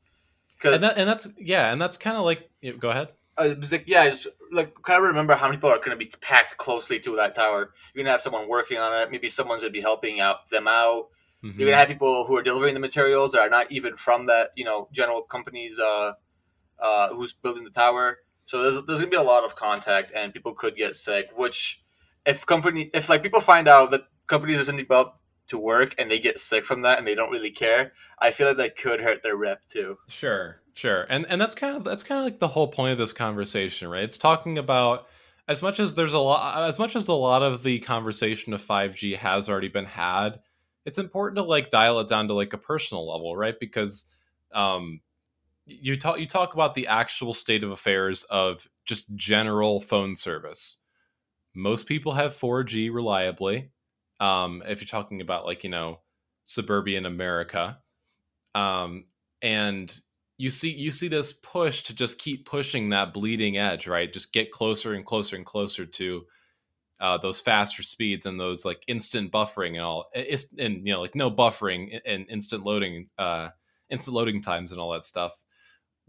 Because 0.54 0.82
and, 0.82 0.90
that, 0.90 0.98
and, 0.98 1.08
that's 1.08 1.28
yeah, 1.38 1.72
and 1.72 1.80
that's 1.80 1.96
kind 1.96 2.16
of 2.16 2.24
like 2.24 2.50
go 2.78 2.90
ahead. 2.90 3.08
Uh, 3.38 3.54
like, 3.70 3.84
yeah, 3.86 4.04
it's 4.04 4.26
like 4.52 4.74
kind 4.82 4.98
of 4.98 5.04
remember 5.04 5.34
how 5.34 5.46
many 5.46 5.56
people 5.56 5.70
are 5.70 5.78
going 5.78 5.90
to 5.90 5.96
be 5.96 6.10
packed 6.20 6.58
closely 6.58 7.00
to 7.00 7.16
that 7.16 7.34
tower. 7.34 7.72
You're 7.94 8.04
going 8.04 8.06
to 8.06 8.10
have 8.10 8.20
someone 8.20 8.48
working 8.48 8.76
on 8.76 8.92
it. 9.00 9.10
Maybe 9.10 9.30
someone's 9.30 9.62
going 9.62 9.72
to 9.72 9.76
be 9.76 9.80
helping 9.80 10.20
out 10.20 10.50
them 10.50 10.68
out. 10.68 11.08
Mm-hmm. 11.42 11.58
You're 11.58 11.66
going 11.66 11.72
to 11.72 11.76
have 11.78 11.88
people 11.88 12.26
who 12.26 12.36
are 12.36 12.42
delivering 12.42 12.74
the 12.74 12.80
materials 12.80 13.32
that 13.32 13.40
are 13.40 13.48
not 13.48 13.72
even 13.72 13.96
from 13.96 14.26
that 14.26 14.50
you 14.54 14.64
know 14.64 14.88
general 14.92 15.22
company's 15.22 15.78
uh, 15.78 16.12
uh, 16.78 17.08
who's 17.14 17.32
building 17.32 17.64
the 17.64 17.70
tower 17.70 18.18
so 18.50 18.64
there's, 18.64 18.84
there's 18.84 18.98
gonna 18.98 19.10
be 19.10 19.16
a 19.16 19.22
lot 19.22 19.44
of 19.44 19.54
contact, 19.54 20.10
and 20.12 20.34
people 20.34 20.54
could 20.54 20.74
get 20.74 20.96
sick. 20.96 21.28
Which, 21.36 21.84
if 22.26 22.44
company, 22.44 22.90
if 22.92 23.08
like 23.08 23.22
people 23.22 23.40
find 23.40 23.68
out 23.68 23.92
that 23.92 24.08
companies 24.26 24.58
are 24.58 24.64
sending 24.64 24.86
people 24.86 25.14
to 25.46 25.56
work 25.56 25.94
and 25.98 26.10
they 26.10 26.18
get 26.18 26.40
sick 26.40 26.64
from 26.64 26.82
that 26.82 26.98
and 26.98 27.06
they 27.06 27.14
don't 27.14 27.30
really 27.30 27.52
care, 27.52 27.92
I 28.18 28.32
feel 28.32 28.48
like 28.48 28.56
that 28.56 28.76
could 28.76 29.02
hurt 29.02 29.22
their 29.22 29.36
rep 29.36 29.68
too. 29.68 29.98
Sure, 30.08 30.60
sure, 30.74 31.06
and 31.08 31.26
and 31.28 31.40
that's 31.40 31.54
kind 31.54 31.76
of 31.76 31.84
that's 31.84 32.02
kind 32.02 32.18
of 32.18 32.24
like 32.24 32.40
the 32.40 32.48
whole 32.48 32.66
point 32.66 32.90
of 32.90 32.98
this 32.98 33.12
conversation, 33.12 33.86
right? 33.86 34.02
It's 34.02 34.18
talking 34.18 34.58
about 34.58 35.06
as 35.46 35.62
much 35.62 35.78
as 35.78 35.94
there's 35.94 36.12
a 36.12 36.18
lot, 36.18 36.68
as 36.68 36.76
much 36.76 36.96
as 36.96 37.06
a 37.06 37.12
lot 37.12 37.44
of 37.44 37.62
the 37.62 37.78
conversation 37.78 38.52
of 38.52 38.60
5G 38.60 39.16
has 39.16 39.48
already 39.48 39.68
been 39.68 39.84
had. 39.84 40.40
It's 40.84 40.98
important 40.98 41.36
to 41.36 41.44
like 41.44 41.68
dial 41.68 42.00
it 42.00 42.08
down 42.08 42.26
to 42.26 42.34
like 42.34 42.52
a 42.52 42.58
personal 42.58 43.08
level, 43.08 43.36
right? 43.36 43.54
Because 43.60 44.06
um, 44.52 45.02
you 45.70 45.96
talk 45.96 46.18
you 46.18 46.26
talk 46.26 46.54
about 46.54 46.74
the 46.74 46.86
actual 46.86 47.32
state 47.32 47.62
of 47.62 47.70
affairs 47.70 48.24
of 48.24 48.66
just 48.84 49.14
general 49.14 49.80
phone 49.80 50.16
service. 50.16 50.78
Most 51.54 51.86
people 51.86 52.12
have 52.12 52.34
4G 52.34 52.92
reliably. 52.92 53.70
Um, 54.18 54.62
if 54.66 54.80
you're 54.80 54.88
talking 54.88 55.20
about 55.20 55.46
like 55.46 55.64
you 55.64 55.70
know 55.70 56.00
suburban 56.44 57.06
America, 57.06 57.78
um, 58.54 59.04
and 59.42 60.00
you 60.36 60.50
see 60.50 60.70
you 60.70 60.90
see 60.90 61.08
this 61.08 61.32
push 61.32 61.82
to 61.84 61.94
just 61.94 62.18
keep 62.18 62.46
pushing 62.46 62.90
that 62.90 63.14
bleeding 63.14 63.56
edge, 63.56 63.86
right? 63.86 64.12
Just 64.12 64.32
get 64.32 64.50
closer 64.50 64.94
and 64.94 65.06
closer 65.06 65.36
and 65.36 65.46
closer 65.46 65.86
to 65.86 66.26
uh, 67.00 67.16
those 67.18 67.40
faster 67.40 67.82
speeds 67.82 68.26
and 68.26 68.38
those 68.38 68.64
like 68.64 68.82
instant 68.88 69.32
buffering 69.32 69.70
and 69.70 69.80
all. 69.80 70.10
It's 70.14 70.46
and 70.58 70.86
you 70.86 70.92
know 70.92 71.00
like 71.00 71.14
no 71.14 71.30
buffering 71.30 71.98
and 72.04 72.26
instant 72.28 72.64
loading, 72.64 73.06
uh, 73.18 73.50
instant 73.88 74.14
loading 74.14 74.42
times 74.42 74.72
and 74.72 74.80
all 74.80 74.92
that 74.92 75.04
stuff 75.04 75.32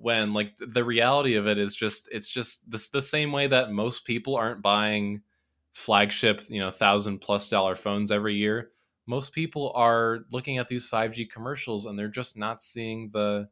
when 0.02 0.34
like 0.34 0.56
the 0.58 0.84
reality 0.84 1.36
of 1.36 1.48
it 1.48 1.58
is 1.58 1.76
just 1.76 2.10
it's 2.12 2.30
just 2.30 2.70
this 2.70 2.90
the 2.90 3.02
same 3.02 3.32
way 3.32 3.48
that 3.48 3.72
most 3.72 4.06
people 4.06 4.36
aren't 4.36 4.62
buying 4.62 5.22
flagship 5.74 6.44
you 6.50 6.60
know 6.60 6.72
thousand 6.72 7.20
plus 7.20 7.50
dollar 7.50 7.76
phones 7.76 8.12
every 8.12 8.36
year. 8.36 8.72
Most 9.06 9.34
people 9.34 9.72
are 9.76 10.20
looking 10.32 10.58
at 10.58 10.68
these 10.68 10.88
5g 10.90 11.30
commercials 11.30 11.86
and 11.86 11.98
they're 11.98 12.08
just 12.08 12.38
not 12.38 12.62
seeing 12.62 13.10
the 13.12 13.48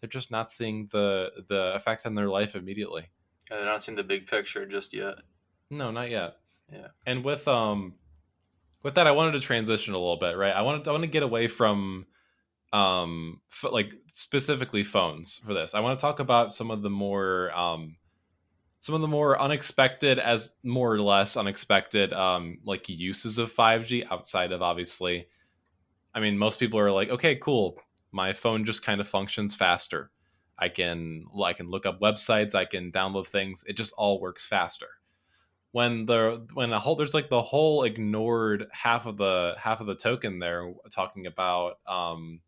they're 0.00 0.08
just 0.08 0.30
not 0.30 0.50
seeing 0.50 0.88
the 0.92 1.30
the 1.48 1.74
effect 1.74 2.06
on 2.06 2.14
their 2.14 2.28
life 2.28 2.54
immediately. 2.54 3.10
Yeah, 3.50 3.58
they're 3.58 3.66
not 3.66 3.82
seeing 3.82 3.96
the 3.96 4.04
big 4.04 4.26
picture 4.26 4.66
just 4.66 4.92
yet. 4.92 5.16
No 5.70 5.90
not 5.90 6.10
yet. 6.10 6.36
Yeah. 6.72 6.88
And 7.06 7.24
with 7.24 7.48
um 7.48 7.94
with 8.82 8.94
that 8.94 9.06
i 9.06 9.10
wanted 9.10 9.32
to 9.32 9.40
transition 9.40 9.94
a 9.94 9.98
little 9.98 10.18
bit 10.18 10.36
right? 10.36 10.54
I 10.54 10.62
wanted 10.62 10.84
to, 10.84 10.90
i 10.90 10.92
want 10.92 11.04
to 11.04 11.10
get 11.10 11.22
away 11.22 11.48
from 11.48 12.06
um 12.72 13.40
f- 13.50 13.72
like 13.72 13.92
specifically 14.06 14.82
phones 14.82 15.40
for 15.46 15.54
this. 15.54 15.74
I 15.74 15.80
want 15.80 15.98
to 15.98 16.02
talk 16.02 16.20
about 16.20 16.52
some 16.52 16.70
of 16.70 16.82
the 16.82 16.90
more 16.90 17.50
um 17.56 17.96
some 18.80 18.94
of 18.94 19.00
the 19.00 19.08
more 19.08 19.40
unexpected 19.40 20.18
as 20.18 20.52
more 20.62 20.92
or 20.92 21.00
less 21.00 21.36
unexpected 21.36 22.12
um 22.12 22.58
like 22.64 22.88
uses 22.88 23.38
of 23.38 23.52
5g 23.52 24.06
outside 24.10 24.52
of 24.52 24.62
obviously 24.62 25.26
i 26.14 26.20
mean 26.20 26.38
most 26.38 26.60
people 26.60 26.78
are 26.78 26.92
like 26.92 27.08
okay 27.08 27.34
cool 27.36 27.80
my 28.12 28.32
phone 28.32 28.64
just 28.64 28.82
kind 28.82 29.00
of 29.00 29.08
functions 29.08 29.54
faster. 29.54 30.10
I 30.58 30.68
can 30.68 31.24
i 31.44 31.52
can 31.52 31.70
look 31.70 31.86
up 31.86 32.00
websites 32.00 32.54
i 32.54 32.64
can 32.64 32.90
download 32.90 33.26
things 33.26 33.64
it 33.66 33.76
just 33.76 33.94
all 33.96 34.20
works 34.20 34.44
faster. 34.44 34.88
When 35.72 36.06
the 36.06 36.46
when 36.54 36.70
the 36.70 36.78
whole 36.78 36.96
there's 36.96 37.14
like 37.14 37.28
the 37.28 37.42
whole 37.42 37.84
ignored 37.84 38.66
half 38.72 39.06
of 39.06 39.18
the 39.18 39.54
half 39.58 39.80
of 39.80 39.86
the 39.86 39.94
token 39.94 40.38
there 40.38 40.72
talking 40.90 41.26
about 41.26 41.78
um 41.86 42.40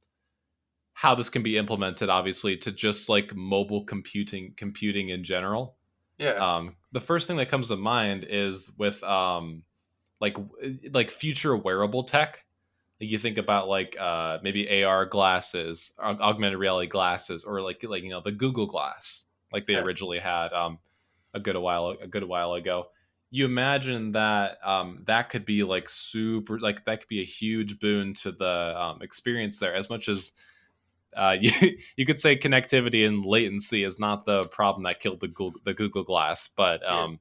how 1.01 1.15
this 1.15 1.31
can 1.31 1.43
be 1.43 1.57
implemented 1.57 2.11
obviously 2.11 2.59
to 2.59 2.71
just 2.71 3.09
like 3.09 3.35
mobile 3.35 3.85
computing 3.85 4.53
computing 4.55 5.09
in 5.09 5.25
general. 5.25 5.77
Yeah. 6.19 6.33
Um 6.33 6.77
the 6.93 7.01
first 7.01 7.27
thing 7.27 7.39
that 7.39 7.49
comes 7.49 7.69
to 7.69 7.77
mind 7.77 8.27
is 8.29 8.71
with 8.77 9.03
um 9.03 9.63
like 10.21 10.37
like 10.93 11.11
future 11.11 11.57
wearable 11.57 12.05
tech. 12.05 12.45
Like 13.01 13.09
you 13.09 13.19
think 13.19 13.39
about 13.39 13.67
like 13.67 13.97
uh 13.99 14.41
maybe 14.43 14.85
ar 14.85 15.07
glasses 15.07 15.95
augmented 15.99 16.59
reality 16.59 16.87
glasses 16.87 17.45
or 17.45 17.63
like 17.63 17.83
like 17.83 18.03
you 18.03 18.11
know 18.11 18.21
the 18.23 18.33
google 18.33 18.67
glass 18.67 19.25
like 19.55 19.65
they 19.65 19.73
yeah. 19.73 19.81
originally 19.81 20.19
had 20.19 20.53
um 20.53 20.81
a 21.33 21.41
good 21.41 21.57
a 21.57 21.61
while 21.61 21.97
a 21.99 22.09
good 22.09 22.25
while 22.25 22.53
ago. 22.53 22.89
You 23.31 23.47
imagine 23.47 24.13
that 24.13 24.59
um, 24.63 25.05
that 25.07 25.31
could 25.31 25.47
be 25.47 25.63
like 25.63 25.89
super 25.89 26.59
like 26.59 26.85
that 26.85 27.01
could 27.01 27.09
be 27.09 27.23
a 27.23 27.25
huge 27.25 27.79
boon 27.79 28.13
to 28.15 28.33
the 28.33 28.75
um, 28.77 29.01
experience 29.01 29.59
there. 29.59 29.75
As 29.75 29.89
much 29.89 30.11
as 30.11 30.33
uh, 31.17 31.37
you, 31.41 31.51
you 31.97 32.07
could 32.07 32.19
say 32.19 32.37
connectivity 32.37 33.07
and 33.07 33.25
latency 33.25 33.85
is 33.85 33.99
not 33.99 34.25
the 34.25 34.45
problem 34.45 34.85
that 34.85 35.01
killed 35.01 35.21
the 35.21 35.29
Google, 35.29 35.61
the 35.65 35.75
Google 35.75 36.05
Glass, 36.05 36.49
but 36.49 36.87
um, 36.89 37.19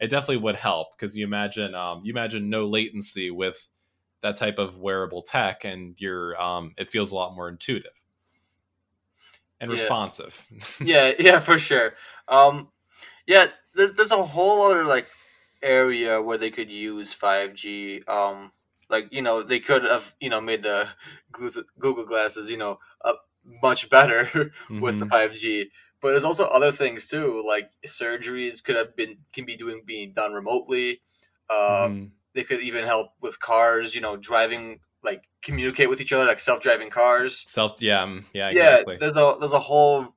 yeah. 0.00 0.06
it 0.06 0.08
definitely 0.08 0.38
would 0.38 0.56
help 0.56 0.88
because 0.96 1.16
you 1.16 1.24
imagine 1.24 1.74
um, 1.74 2.02
you 2.04 2.12
imagine 2.12 2.50
no 2.50 2.66
latency 2.66 3.30
with 3.30 3.68
that 4.20 4.36
type 4.36 4.58
of 4.58 4.78
wearable 4.78 5.22
tech, 5.22 5.64
and 5.64 5.94
you're 5.98 6.40
um, 6.40 6.72
it 6.78 6.88
feels 6.88 7.12
a 7.12 7.14
lot 7.14 7.34
more 7.34 7.48
intuitive 7.48 7.92
and 9.60 9.70
yeah. 9.70 9.76
responsive. 9.76 10.46
yeah, 10.80 11.12
yeah, 11.18 11.40
for 11.40 11.58
sure. 11.58 11.94
Um, 12.28 12.68
yeah, 13.26 13.46
there's, 13.74 13.92
there's 13.92 14.10
a 14.10 14.22
whole 14.22 14.70
other 14.70 14.84
like 14.84 15.06
area 15.62 16.20
where 16.20 16.38
they 16.38 16.50
could 16.50 16.70
use 16.70 17.14
5G. 17.14 18.08
Like 18.88 19.08
you 19.12 19.22
know 19.22 19.42
they 19.42 19.60
could 19.60 19.84
have 19.84 20.14
you 20.20 20.30
know 20.30 20.40
made 20.40 20.62
the 20.62 20.88
Google 21.32 22.04
glasses 22.04 22.50
you 22.50 22.56
know 22.56 22.78
uh, 23.04 23.14
much 23.62 23.90
better 23.90 24.24
mm-hmm. 24.24 24.80
with 24.80 24.98
the 24.98 25.06
5G. 25.06 25.30
Mm-hmm. 25.32 25.68
But 26.00 26.10
there's 26.10 26.24
also 26.24 26.44
other 26.46 26.70
things 26.70 27.08
too, 27.08 27.42
like 27.46 27.70
surgeries 27.86 28.62
could 28.62 28.76
have 28.76 28.94
been 28.94 29.16
can 29.32 29.46
be 29.46 29.56
doing 29.56 29.82
being 29.86 30.12
done 30.12 30.34
remotely. 30.34 31.00
Um, 31.48 31.56
mm-hmm. 31.58 32.04
They 32.34 32.44
could 32.44 32.60
even 32.60 32.84
help 32.84 33.12
with 33.20 33.40
cars, 33.40 33.94
you 33.94 34.00
know, 34.00 34.16
driving 34.16 34.80
like 35.02 35.24
communicate 35.42 35.88
with 35.88 36.00
each 36.00 36.12
other, 36.12 36.26
like 36.26 36.40
self 36.40 36.60
driving 36.60 36.90
cars. 36.90 37.42
Self, 37.46 37.80
yeah, 37.80 38.04
mm, 38.04 38.24
yeah, 38.34 38.48
exactly. 38.50 38.94
yeah. 38.94 38.98
There's 38.98 39.16
a 39.16 39.36
there's 39.38 39.52
a 39.52 39.60
whole 39.60 40.14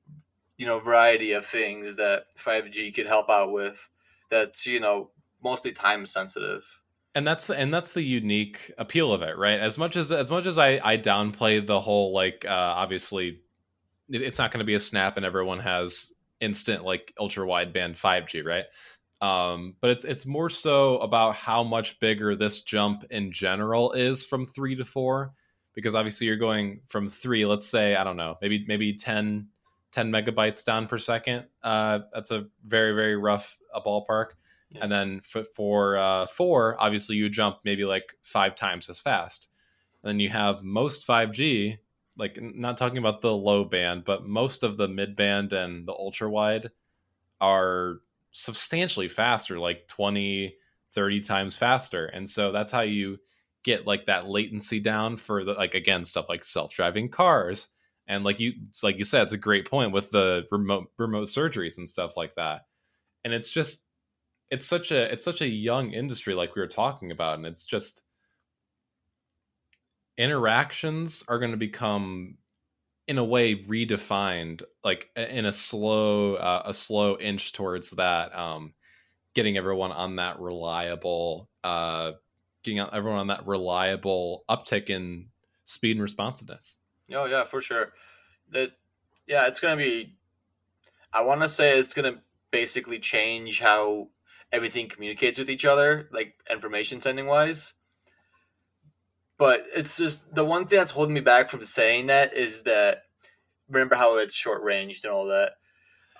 you 0.58 0.66
know 0.66 0.78
variety 0.78 1.32
of 1.32 1.46
things 1.46 1.96
that 1.96 2.24
5G 2.36 2.94
could 2.94 3.06
help 3.06 3.30
out 3.30 3.52
with. 3.52 3.88
That's 4.28 4.66
you 4.66 4.80
know 4.80 5.10
mostly 5.42 5.72
time 5.72 6.04
sensitive 6.04 6.80
and 7.18 7.26
that's 7.26 7.48
the 7.48 7.58
and 7.58 7.74
that's 7.74 7.94
the 7.94 8.02
unique 8.02 8.70
appeal 8.78 9.12
of 9.12 9.22
it 9.22 9.36
right? 9.36 9.58
As 9.58 9.76
much 9.76 9.96
as 9.96 10.12
as 10.12 10.30
much 10.30 10.46
as 10.46 10.56
i 10.56 10.80
i 10.84 10.96
downplay 10.96 11.64
the 11.66 11.80
whole 11.80 12.12
like 12.12 12.44
uh 12.46 12.74
obviously 12.76 13.40
it's 14.08 14.38
not 14.38 14.52
going 14.52 14.60
to 14.60 14.64
be 14.64 14.74
a 14.74 14.80
snap 14.80 15.16
and 15.16 15.26
everyone 15.26 15.58
has 15.58 16.12
instant 16.40 16.84
like 16.84 17.12
ultra 17.18 17.44
wideband 17.44 17.98
5g 17.98 18.44
right? 18.44 18.66
Um 19.20 19.74
but 19.80 19.90
it's 19.90 20.04
it's 20.04 20.26
more 20.26 20.48
so 20.48 20.98
about 20.98 21.34
how 21.34 21.64
much 21.64 21.98
bigger 21.98 22.36
this 22.36 22.62
jump 22.62 23.04
in 23.10 23.32
general 23.32 23.92
is 23.94 24.24
from 24.24 24.46
3 24.46 24.76
to 24.76 24.84
4 24.84 25.32
because 25.74 25.96
obviously 25.96 26.28
you're 26.28 26.36
going 26.36 26.82
from 26.86 27.08
3 27.08 27.46
let's 27.46 27.66
say 27.66 27.96
i 27.96 28.04
don't 28.04 28.16
know 28.16 28.36
maybe 28.40 28.64
maybe 28.68 28.94
10 28.94 29.48
10 29.90 30.12
megabytes 30.12 30.64
down 30.64 30.86
per 30.86 30.98
second. 30.98 31.46
Uh 31.64 32.00
that's 32.14 32.30
a 32.30 32.46
very 32.64 32.92
very 32.92 33.16
rough 33.16 33.58
a 33.74 33.80
ballpark 33.80 34.37
yeah. 34.70 34.80
And 34.82 34.92
then 34.92 35.20
for, 35.20 35.44
for 35.44 35.96
uh, 35.96 36.26
four, 36.26 36.76
obviously 36.78 37.16
you 37.16 37.28
jump 37.28 37.58
maybe 37.64 37.84
like 37.84 38.14
five 38.22 38.54
times 38.54 38.88
as 38.88 38.98
fast. 38.98 39.48
And 40.02 40.10
then 40.10 40.20
you 40.20 40.28
have 40.28 40.62
most 40.62 41.06
5G, 41.06 41.78
like 42.16 42.38
not 42.40 42.76
talking 42.76 42.98
about 42.98 43.20
the 43.20 43.34
low 43.34 43.64
band, 43.64 44.04
but 44.04 44.26
most 44.26 44.62
of 44.62 44.76
the 44.76 44.88
mid 44.88 45.16
band 45.16 45.52
and 45.52 45.86
the 45.86 45.92
ultra 45.92 46.30
wide 46.30 46.70
are 47.40 48.00
substantially 48.32 49.08
faster, 49.08 49.58
like 49.58 49.88
20, 49.88 50.54
30 50.92 51.20
times 51.20 51.56
faster. 51.56 52.06
And 52.06 52.28
so 52.28 52.52
that's 52.52 52.72
how 52.72 52.82
you 52.82 53.18
get 53.64 53.86
like 53.86 54.06
that 54.06 54.28
latency 54.28 54.80
down 54.80 55.16
for 55.16 55.44
the 55.44 55.52
like 55.52 55.74
again 55.74 56.04
stuff 56.04 56.26
like 56.28 56.44
self-driving 56.44 57.08
cars 57.08 57.68
and 58.06 58.24
like 58.24 58.40
you 58.40 58.52
like 58.82 58.98
you 58.98 59.04
said 59.04 59.22
it's 59.24 59.32
a 59.32 59.36
great 59.36 59.68
point 59.68 59.92
with 59.92 60.10
the 60.10 60.46
remote 60.50 60.90
remote 60.96 61.26
surgeries 61.26 61.76
and 61.76 61.88
stuff 61.88 62.16
like 62.16 62.34
that 62.36 62.62
and 63.24 63.34
it's 63.34 63.50
just 63.50 63.82
it's 64.50 64.66
such 64.66 64.90
a 64.90 65.12
it's 65.12 65.24
such 65.24 65.42
a 65.42 65.48
young 65.48 65.92
industry 65.92 66.34
like 66.34 66.54
we 66.54 66.60
were 66.60 66.68
talking 66.68 67.10
about 67.10 67.36
and 67.36 67.46
it's 67.46 67.64
just 67.64 68.02
interactions 70.16 71.24
are 71.28 71.38
going 71.38 71.50
to 71.50 71.56
become 71.56 72.36
in 73.06 73.18
a 73.18 73.24
way 73.24 73.54
redefined 73.64 74.62
like 74.84 75.10
in 75.16 75.46
a 75.46 75.52
slow 75.52 76.34
uh, 76.34 76.62
a 76.66 76.74
slow 76.74 77.16
inch 77.18 77.52
towards 77.52 77.90
that 77.92 78.34
um 78.34 78.74
getting 79.34 79.56
everyone 79.56 79.92
on 79.92 80.16
that 80.16 80.38
reliable 80.40 81.48
uh 81.64 82.12
getting 82.62 82.80
everyone 82.80 83.20
on 83.20 83.26
that 83.28 83.46
reliable 83.46 84.44
uptick 84.48 84.90
in 84.90 85.26
speed 85.64 85.92
and 85.92 86.02
responsiveness. 86.02 86.78
Oh 87.12 87.26
yeah 87.26 87.44
for 87.44 87.60
sure. 87.60 87.92
That 88.50 88.72
yeah 89.26 89.46
it's 89.46 89.60
gonna 89.60 89.76
be 89.76 90.14
i 91.12 91.20
want 91.20 91.42
to 91.42 91.48
say 91.48 91.78
it's 91.78 91.94
gonna 91.94 92.20
basically 92.50 92.98
change 92.98 93.60
how 93.60 94.08
everything 94.52 94.88
communicates 94.88 95.38
with 95.38 95.50
each 95.50 95.64
other 95.64 96.08
like 96.12 96.34
information 96.50 97.00
sending 97.00 97.26
wise 97.26 97.74
but 99.38 99.62
it's 99.74 99.96
just 99.96 100.34
the 100.34 100.44
one 100.44 100.66
thing 100.66 100.78
that's 100.78 100.90
holding 100.90 101.14
me 101.14 101.20
back 101.20 101.48
from 101.48 101.62
saying 101.62 102.06
that 102.06 102.34
is 102.34 102.64
that 102.64 103.04
remember 103.68 103.94
how 103.94 104.18
it's 104.18 104.34
short 104.34 104.62
ranged 104.62 105.04
and 105.04 105.14
all 105.14 105.26
that. 105.26 105.52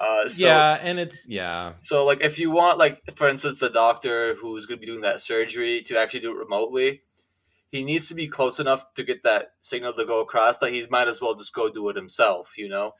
Uh, 0.00 0.28
so, 0.28 0.46
yeah, 0.46 0.78
and 0.80 1.00
it's 1.00 1.26
yeah. 1.28 1.72
So 1.80 2.06
like, 2.06 2.22
if 2.22 2.38
you 2.38 2.50
want 2.52 2.78
like, 2.78 3.02
for 3.16 3.28
instance, 3.28 3.58
the 3.58 3.68
doctor 3.68 4.36
who's 4.36 4.66
going 4.66 4.78
to 4.78 4.80
be 4.80 4.86
doing 4.86 5.02
that 5.02 5.20
surgery 5.20 5.82
to 5.82 5.98
actually 5.98 6.20
do 6.20 6.30
it 6.30 6.38
remotely, 6.38 7.02
he 7.68 7.82
needs 7.82 8.08
to 8.08 8.14
be 8.14 8.28
close 8.28 8.60
enough 8.60 8.94
to 8.94 9.02
get 9.02 9.24
that 9.24 9.54
signal 9.60 9.92
to 9.94 10.04
go 10.04 10.20
across. 10.20 10.62
Like 10.62 10.72
he 10.72 10.86
might 10.88 11.08
as 11.08 11.20
well 11.20 11.34
just 11.34 11.52
go 11.52 11.68
do 11.68 11.88
it 11.88 11.96
himself, 11.96 12.56
you 12.56 12.68
know. 12.68 12.92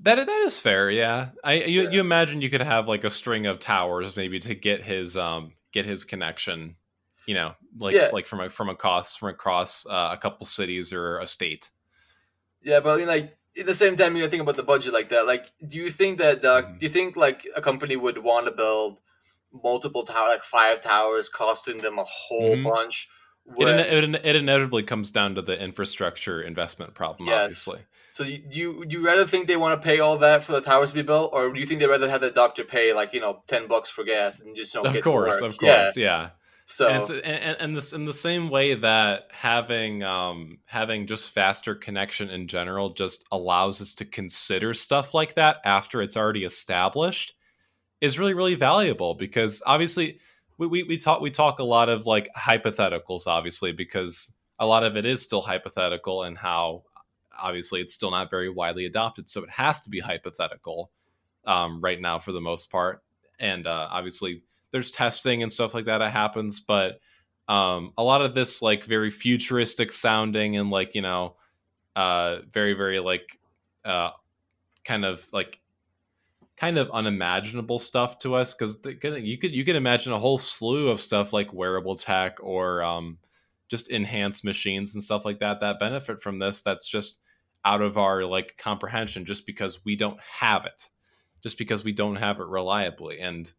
That 0.00 0.24
that 0.26 0.42
is 0.46 0.60
fair, 0.60 0.90
yeah. 0.90 1.30
I 1.42 1.54
you, 1.54 1.82
yeah. 1.82 1.90
you 1.90 2.00
imagine 2.00 2.40
you 2.40 2.50
could 2.50 2.60
have 2.60 2.86
like 2.86 3.04
a 3.04 3.10
string 3.10 3.46
of 3.46 3.58
towers 3.58 4.16
maybe 4.16 4.38
to 4.40 4.54
get 4.54 4.82
his 4.82 5.16
um 5.16 5.52
get 5.72 5.86
his 5.86 6.04
connection 6.04 6.76
you 7.28 7.34
know, 7.34 7.54
like 7.78 7.94
yeah. 7.94 8.08
like 8.10 8.26
from 8.26 8.40
a 8.40 8.48
from 8.48 8.70
across 8.70 9.14
from 9.14 9.28
across 9.28 9.84
uh, 9.84 10.08
a 10.12 10.16
couple 10.16 10.46
cities 10.46 10.94
or 10.94 11.18
a 11.18 11.26
state. 11.26 11.68
Yeah, 12.62 12.80
but 12.80 13.06
like 13.06 13.36
at 13.60 13.66
the 13.66 13.74
same 13.74 13.96
time, 13.96 14.16
you 14.16 14.22
know, 14.22 14.30
think 14.30 14.40
about 14.40 14.56
the 14.56 14.62
budget 14.62 14.94
like 14.94 15.10
that. 15.10 15.26
Like, 15.26 15.52
do 15.66 15.76
you 15.76 15.90
think 15.90 16.18
that 16.18 16.42
uh, 16.42 16.62
mm-hmm. 16.62 16.78
do 16.78 16.86
you 16.86 16.88
think 16.88 17.16
like 17.16 17.46
a 17.54 17.60
company 17.60 17.96
would 17.96 18.16
want 18.16 18.46
to 18.46 18.52
build 18.52 19.00
multiple 19.52 20.04
towers, 20.04 20.30
like 20.30 20.42
five 20.42 20.80
towers, 20.80 21.28
costing 21.28 21.76
them 21.78 21.98
a 21.98 22.04
whole 22.04 22.54
mm-hmm. 22.54 22.66
bunch? 22.66 23.10
When... 23.44 23.78
It, 23.78 24.04
it, 24.04 24.14
it, 24.24 24.36
inevitably 24.36 24.84
comes 24.84 25.10
down 25.10 25.34
to 25.34 25.42
the 25.42 25.62
infrastructure 25.62 26.40
investment 26.40 26.94
problem, 26.94 27.28
yes. 27.28 27.42
obviously. 27.42 27.80
So 28.18 28.24
you, 28.24 28.42
you 28.50 28.84
you 28.88 29.06
rather 29.06 29.24
think 29.28 29.46
they 29.46 29.56
want 29.56 29.80
to 29.80 29.84
pay 29.86 30.00
all 30.00 30.18
that 30.18 30.42
for 30.42 30.50
the 30.50 30.60
towers 30.60 30.88
to 30.90 30.96
be 30.96 31.02
built, 31.02 31.30
or 31.32 31.52
do 31.52 31.60
you 31.60 31.66
think 31.66 31.78
they 31.78 31.86
rather 31.86 32.10
have 32.10 32.20
the 32.20 32.32
doctor 32.32 32.64
pay 32.64 32.92
like 32.92 33.12
you 33.12 33.20
know 33.20 33.44
ten 33.46 33.68
bucks 33.68 33.88
for 33.90 34.02
gas 34.02 34.40
and 34.40 34.56
just 34.56 34.74
don't 34.74 34.84
of 34.88 34.92
get 34.92 35.04
course, 35.04 35.40
of 35.40 35.56
course, 35.56 35.96
yeah. 35.96 36.22
yeah. 36.22 36.30
So 36.66 36.88
and, 36.88 37.08
and, 37.24 37.56
and 37.60 37.76
this 37.76 37.92
in 37.92 38.06
the 38.06 38.12
same 38.12 38.50
way 38.50 38.74
that 38.74 39.28
having 39.30 40.02
um 40.02 40.58
having 40.64 41.06
just 41.06 41.30
faster 41.30 41.76
connection 41.76 42.28
in 42.28 42.48
general 42.48 42.92
just 42.92 43.24
allows 43.30 43.80
us 43.80 43.94
to 43.94 44.04
consider 44.04 44.74
stuff 44.74 45.14
like 45.14 45.34
that 45.34 45.58
after 45.64 46.02
it's 46.02 46.16
already 46.16 46.42
established 46.42 47.34
is 48.00 48.18
really 48.18 48.34
really 48.34 48.56
valuable 48.56 49.14
because 49.14 49.62
obviously 49.64 50.18
we, 50.58 50.66
we, 50.66 50.82
we 50.82 50.96
talk 50.96 51.20
we 51.20 51.30
talk 51.30 51.60
a 51.60 51.64
lot 51.64 51.88
of 51.88 52.04
like 52.04 52.28
hypotheticals 52.36 53.28
obviously 53.28 53.70
because 53.70 54.32
a 54.58 54.66
lot 54.66 54.82
of 54.82 54.96
it 54.96 55.06
is 55.06 55.22
still 55.22 55.42
hypothetical 55.42 56.24
and 56.24 56.36
how 56.36 56.82
obviously 57.38 57.80
it's 57.80 57.94
still 57.94 58.10
not 58.10 58.30
very 58.30 58.48
widely 58.48 58.86
adopted 58.86 59.28
so 59.28 59.42
it 59.42 59.50
has 59.50 59.80
to 59.80 59.90
be 59.90 60.00
hypothetical 60.00 60.90
um, 61.48 61.80
right 61.80 62.00
now 62.00 62.18
for 62.18 62.30
the 62.30 62.40
most 62.40 62.70
part. 62.70 63.02
And 63.40 63.66
uh, 63.66 63.88
obviously 63.90 64.42
there's 64.70 64.90
testing 64.90 65.42
and 65.42 65.50
stuff 65.50 65.74
like 65.74 65.86
that 65.86 65.98
that 65.98 66.12
happens, 66.12 66.60
but 66.60 67.00
um, 67.48 67.92
a 67.96 68.04
lot 68.04 68.20
of 68.20 68.34
this 68.34 68.60
like 68.60 68.84
very 68.84 69.10
futuristic 69.10 69.90
sounding 69.90 70.56
and 70.56 70.70
like 70.70 70.94
you 70.94 71.02
know, 71.02 71.36
uh, 71.96 72.40
very 72.50 72.74
very 72.74 73.00
like 73.00 73.40
uh, 73.84 74.10
kind 74.84 75.04
of 75.04 75.26
like 75.32 75.58
kind 76.58 76.76
of 76.76 76.90
unimaginable 76.90 77.78
stuff 77.78 78.18
to 78.18 78.34
us 78.34 78.52
because 78.52 78.78
you 78.84 79.38
could 79.38 79.54
you 79.54 79.64
could 79.64 79.76
imagine 79.76 80.12
a 80.12 80.18
whole 80.18 80.38
slew 80.38 80.88
of 80.88 81.00
stuff 81.00 81.32
like 81.32 81.52
wearable 81.54 81.96
tech 81.96 82.36
or 82.42 82.82
um, 82.82 83.18
just 83.68 83.90
enhanced 83.90 84.44
machines 84.44 84.92
and 84.92 85.02
stuff 85.02 85.24
like 85.24 85.38
that 85.38 85.60
that 85.60 85.80
benefit 85.80 86.20
from 86.20 86.38
this 86.38 86.60
that's 86.60 86.88
just 86.88 87.20
out 87.64 87.82
of 87.82 87.98
our 87.98 88.24
like 88.24 88.56
comprehension 88.56 89.24
just 89.24 89.46
because 89.46 89.84
we 89.84 89.96
don't 89.96 90.20
have 90.20 90.64
it 90.64 90.90
just 91.42 91.58
because 91.58 91.84
we 91.84 91.92
don't 91.92 92.16
have 92.16 92.40
it 92.40 92.46
reliably 92.46 93.20
and 93.20 93.52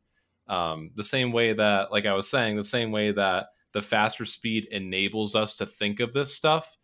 um, 0.49 0.89
the 0.95 1.03
same 1.03 1.31
way 1.31 1.53
that, 1.53 1.91
like 1.91 2.07
I 2.07 2.13
was 2.13 2.27
saying, 2.27 2.57
the 2.57 2.63
same 2.63 2.91
way 2.91 3.11
that 3.11 3.49
the 3.71 3.83
faster 3.83 4.25
speed 4.25 4.65
enables 4.71 5.35
us 5.35 5.53
to 5.55 5.67
think 5.67 5.99
of 5.99 6.11
this 6.11 6.33
stuff 6.33 6.75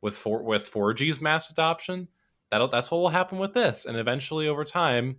with 0.00 0.16
four 0.16 0.42
with 0.42 0.72
4G's 0.72 1.20
mass 1.20 1.50
adoption. 1.50 2.08
That'll 2.50 2.68
that's 2.68 2.90
what 2.90 2.98
will 2.98 3.10
happen 3.10 3.38
with 3.38 3.52
this, 3.52 3.84
and 3.84 3.98
eventually 3.98 4.48
over 4.48 4.64
time, 4.64 5.18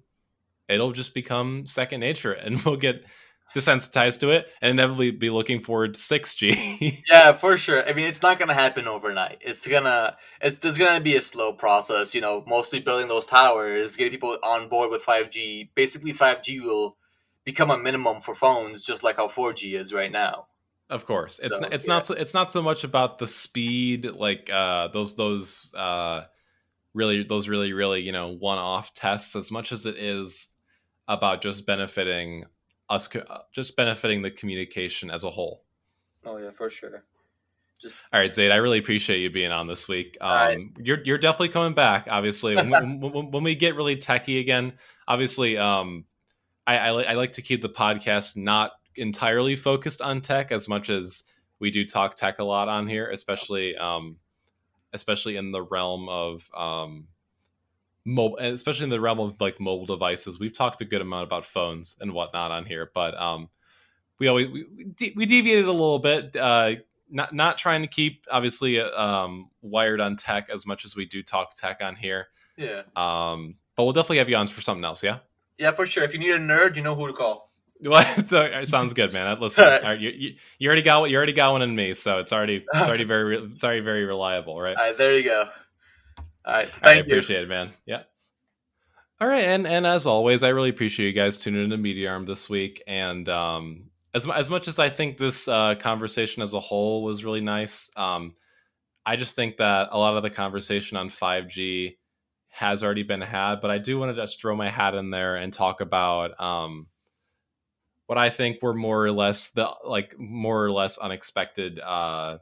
it'll 0.68 0.92
just 0.92 1.14
become 1.14 1.68
second 1.68 2.00
nature, 2.00 2.32
and 2.34 2.60
we'll 2.64 2.78
get 2.78 3.06
desensitized 3.54 4.20
to 4.20 4.30
it 4.30 4.48
and 4.62 4.72
inevitably 4.72 5.12
be 5.12 5.30
looking 5.30 5.62
forward 5.62 5.94
to 5.94 6.00
6G. 6.00 7.04
yeah, 7.10 7.34
for 7.34 7.58
sure. 7.58 7.88
I 7.88 7.94
mean, 7.94 8.08
it's 8.08 8.22
not 8.22 8.38
going 8.38 8.48
to 8.48 8.54
happen 8.54 8.88
overnight. 8.88 9.38
It's 9.42 9.68
gonna 9.68 10.18
it's 10.42 10.58
there's 10.58 10.78
going 10.78 10.96
to 10.96 11.04
be 11.04 11.16
a 11.16 11.22
slow 11.22 11.54
process, 11.54 12.16
you 12.16 12.22
know, 12.22 12.44
mostly 12.48 12.80
building 12.80 13.08
those 13.08 13.26
towers, 13.26 13.96
getting 13.96 14.12
people 14.12 14.38
on 14.44 14.70
board 14.70 14.90
with 14.90 15.06
5G. 15.06 15.70
Basically 15.76 16.14
5G 16.14 16.62
will 16.62 16.98
become 17.44 17.70
a 17.70 17.78
minimum 17.78 18.22
for 18.22 18.34
phones, 18.34 18.84
just 18.84 19.04
like 19.04 19.18
how 19.18 19.28
4G 19.28 19.76
is 19.76 19.94
right 19.94 20.12
now. 20.12 20.48
Of 20.90 21.06
course, 21.06 21.40
it's 21.40 21.56
so, 21.56 21.62
not, 21.62 21.74
it's 21.74 21.88
yeah. 21.88 21.94
not 21.94 22.06
so, 22.06 22.14
it's 22.14 22.34
not 22.34 22.52
so 22.52 22.62
much 22.62 22.84
about 22.84 23.18
the 23.18 23.28
speed, 23.28 24.06
like 24.06 24.50
uh, 24.52 24.90
those 24.90 25.16
those 25.16 25.74
uh, 25.76 26.24
really 26.94 27.24
those 27.24 27.48
really 27.48 27.74
really 27.74 28.02
you 28.02 28.12
know 28.12 28.36
one 28.36 28.58
off 28.58 28.94
tests, 28.94 29.36
as 29.36 29.50
much 29.50 29.72
as 29.72 29.86
it 29.86 29.98
is 29.98 30.50
about 31.08 31.42
just 31.42 31.66
benefiting 31.66 32.46
us, 32.94 33.14
uh, 33.16 33.40
just 33.52 33.76
benefiting 33.76 34.22
the 34.22 34.32
communication 34.32 35.10
as 35.10 35.24
a 35.24 35.30
whole. 35.30 35.64
Oh 36.26 36.38
yeah, 36.38 36.52
for 36.52 36.70
sure. 36.70 37.04
Just... 37.80 37.96
All 38.14 38.20
right, 38.20 38.34
Zaid, 38.34 38.52
I 38.52 38.58
really 38.58 38.80
appreciate 38.80 39.20
you 39.20 39.30
being 39.30 39.52
on 39.52 39.68
this 39.68 39.88
week. 39.88 40.18
Um, 40.22 40.30
right. 40.30 40.60
You're 40.78 41.04
you're 41.04 41.18
definitely 41.18 41.50
coming 41.50 41.74
back. 41.74 42.08
Obviously, 42.10 42.56
when, 42.56 43.00
when, 43.02 43.32
when, 43.32 43.44
we 43.44 43.56
get 43.56 43.76
really 43.76 43.98
techie 43.98 44.40
again, 44.40 44.74
obviously, 45.08 45.58
um, 45.58 46.06
I, 46.66 46.78
I, 46.78 47.02
I 47.02 47.14
like 47.14 47.34
to 47.34 47.42
keep 47.42 47.62
the 47.62 47.70
podcast 47.70 48.38
not 48.38 48.72
entirely 48.96 49.56
focused 49.56 50.02
on 50.02 50.22
tech 50.22 50.52
as 50.52 50.70
much 50.70 50.90
as 50.90 51.24
we 51.60 51.72
do 51.72 51.86
talk 51.86 52.16
tech 52.16 52.40
a 52.40 52.44
lot 52.44 52.70
on 52.70 52.88
here, 52.88 53.10
especially 53.10 53.76
um, 53.76 54.18
especially 54.94 55.36
in 55.36 55.52
the 55.52 55.62
realm 55.62 56.08
of 56.08 56.50
um, 56.56 57.08
mobile, 58.06 58.38
especially 58.38 58.86
in 58.86 58.90
the 58.90 59.02
realm 59.02 59.20
of 59.20 59.40
like 59.40 59.60
mobile 59.60 59.86
devices. 59.86 60.40
We've 60.40 60.56
talked 60.56 60.82
a 60.82 60.86
good 60.86 61.02
amount 61.02 61.26
about 61.26 61.46
phones 61.46 61.98
and 62.00 62.14
whatnot 62.14 62.52
on 62.52 62.66
here, 62.66 62.90
but 62.94 63.20
um, 63.20 63.50
we 64.20 64.28
always 64.28 64.50
we, 64.50 65.14
we 65.16 65.26
deviated 65.26 65.66
a 65.66 65.72
little 65.72 66.00
bit. 66.00 66.36
Uh, 66.36 66.76
not 67.10 67.34
not 67.34 67.58
trying 67.58 67.82
to 67.82 67.88
keep 67.88 68.26
obviously 68.32 68.80
um, 68.80 69.50
wired 69.62 70.02
on 70.02 70.16
tech 70.16 70.50
as 70.50 70.66
much 70.66 70.86
as 70.86 70.96
we 70.96 71.06
do 71.06 71.22
talk 71.24 71.56
tech 71.56 71.82
on 71.82 71.96
here. 71.96 72.28
Yeah. 72.58 72.84
Um, 72.96 73.56
but 73.76 73.84
we'll 73.84 73.94
definitely 73.94 74.20
have 74.20 74.30
you 74.30 74.36
on 74.36 74.48
for 74.48 74.62
something 74.62 74.84
else. 74.84 75.04
Yeah. 75.04 75.20
Yeah, 75.58 75.72
for 75.72 75.86
sure. 75.86 76.04
If 76.04 76.14
you 76.14 76.20
need 76.20 76.32
a 76.32 76.40
nerd, 76.40 76.76
you 76.76 76.82
know 76.82 76.96
who 76.96 77.08
to 77.08 77.14
call. 77.14 77.52
What? 77.84 78.08
sounds 78.66 78.94
good, 78.94 79.14
man. 79.14 79.38
Listen, 79.42 79.66
right. 79.84 80.00
you, 80.00 80.10
you, 80.10 80.36
you, 80.58 80.68
already 80.70 80.82
got 80.82 81.04
you 81.10 81.18
already 81.18 81.34
got 81.34 81.52
one 81.52 81.62
in 81.62 81.76
me, 81.76 81.94
so 81.94 82.20
it's 82.20 82.32
already 82.32 82.66
it's 82.74 82.88
already 82.88 83.04
very 83.04 83.38
it's 83.38 83.64
already 83.64 83.82
very 83.82 84.06
reliable, 84.06 84.60
right? 84.60 84.78
All 84.78 84.86
right, 84.86 84.98
there 84.98 85.18
you 85.18 85.26
go. 85.26 85.50
All 86.46 86.54
right, 86.54 86.70
thank 86.70 86.86
I 86.86 86.94
you. 86.96 87.02
appreciate 87.02 87.44
it, 87.44 87.50
man. 87.50 87.72
Yeah. 87.86 88.04
All 89.22 89.28
right, 89.28 89.46
and 89.46 89.66
and 89.66 89.88
as 89.88 90.06
always, 90.06 90.44
I 90.44 90.50
really 90.50 90.70
appreciate 90.70 91.08
you 91.08 91.14
guys 91.14 91.40
tuning 91.40 91.64
into 91.64 91.78
Media 91.78 92.10
Arm 92.10 92.26
this 92.26 92.50
week. 92.50 92.84
And 92.88 93.30
um, 93.30 93.90
as 94.14 94.30
as 94.30 94.50
much 94.50 94.68
as 94.68 94.80
I 94.80 94.90
think 94.90 95.18
this 95.18 95.48
uh, 95.48 95.76
conversation 95.76 96.44
as 96.44 96.54
a 96.54 96.60
whole 96.60 97.04
was 97.04 97.24
really 97.24 97.40
nice, 97.40 97.90
um, 97.96 98.36
I 99.06 99.16
just 99.16 99.36
think 99.36 99.58
that 99.58 99.90
a 99.92 99.98
lot 99.98 100.18
of 100.18 100.24
the 100.24 100.30
conversation 100.30 100.98
on 100.98 101.10
five 101.10 101.48
G 101.48 101.98
has 102.50 102.84
already 102.84 103.04
been 103.04 103.22
had, 103.22 103.62
but 103.62 103.72
I 103.72 103.78
do 103.78 103.98
want 103.98 104.16
to 104.16 104.22
just 104.22 104.40
throw 104.40 104.56
my 104.56 104.70
hat 104.70 104.94
in 104.94 105.10
there 105.10 105.38
and 105.38 105.52
talk 105.52 105.82
about 105.82 106.40
um, 106.40 106.88
what 108.08 108.18
I 108.18 108.30
think 108.30 108.62
were 108.62 108.74
more 108.74 109.06
or 109.06 109.12
less 109.12 109.50
the 109.50 109.72
like 109.86 110.20
more 110.20 110.64
or 110.64 110.72
less 110.72 110.98
unexpected, 110.98 111.80
uh, 111.80 112.38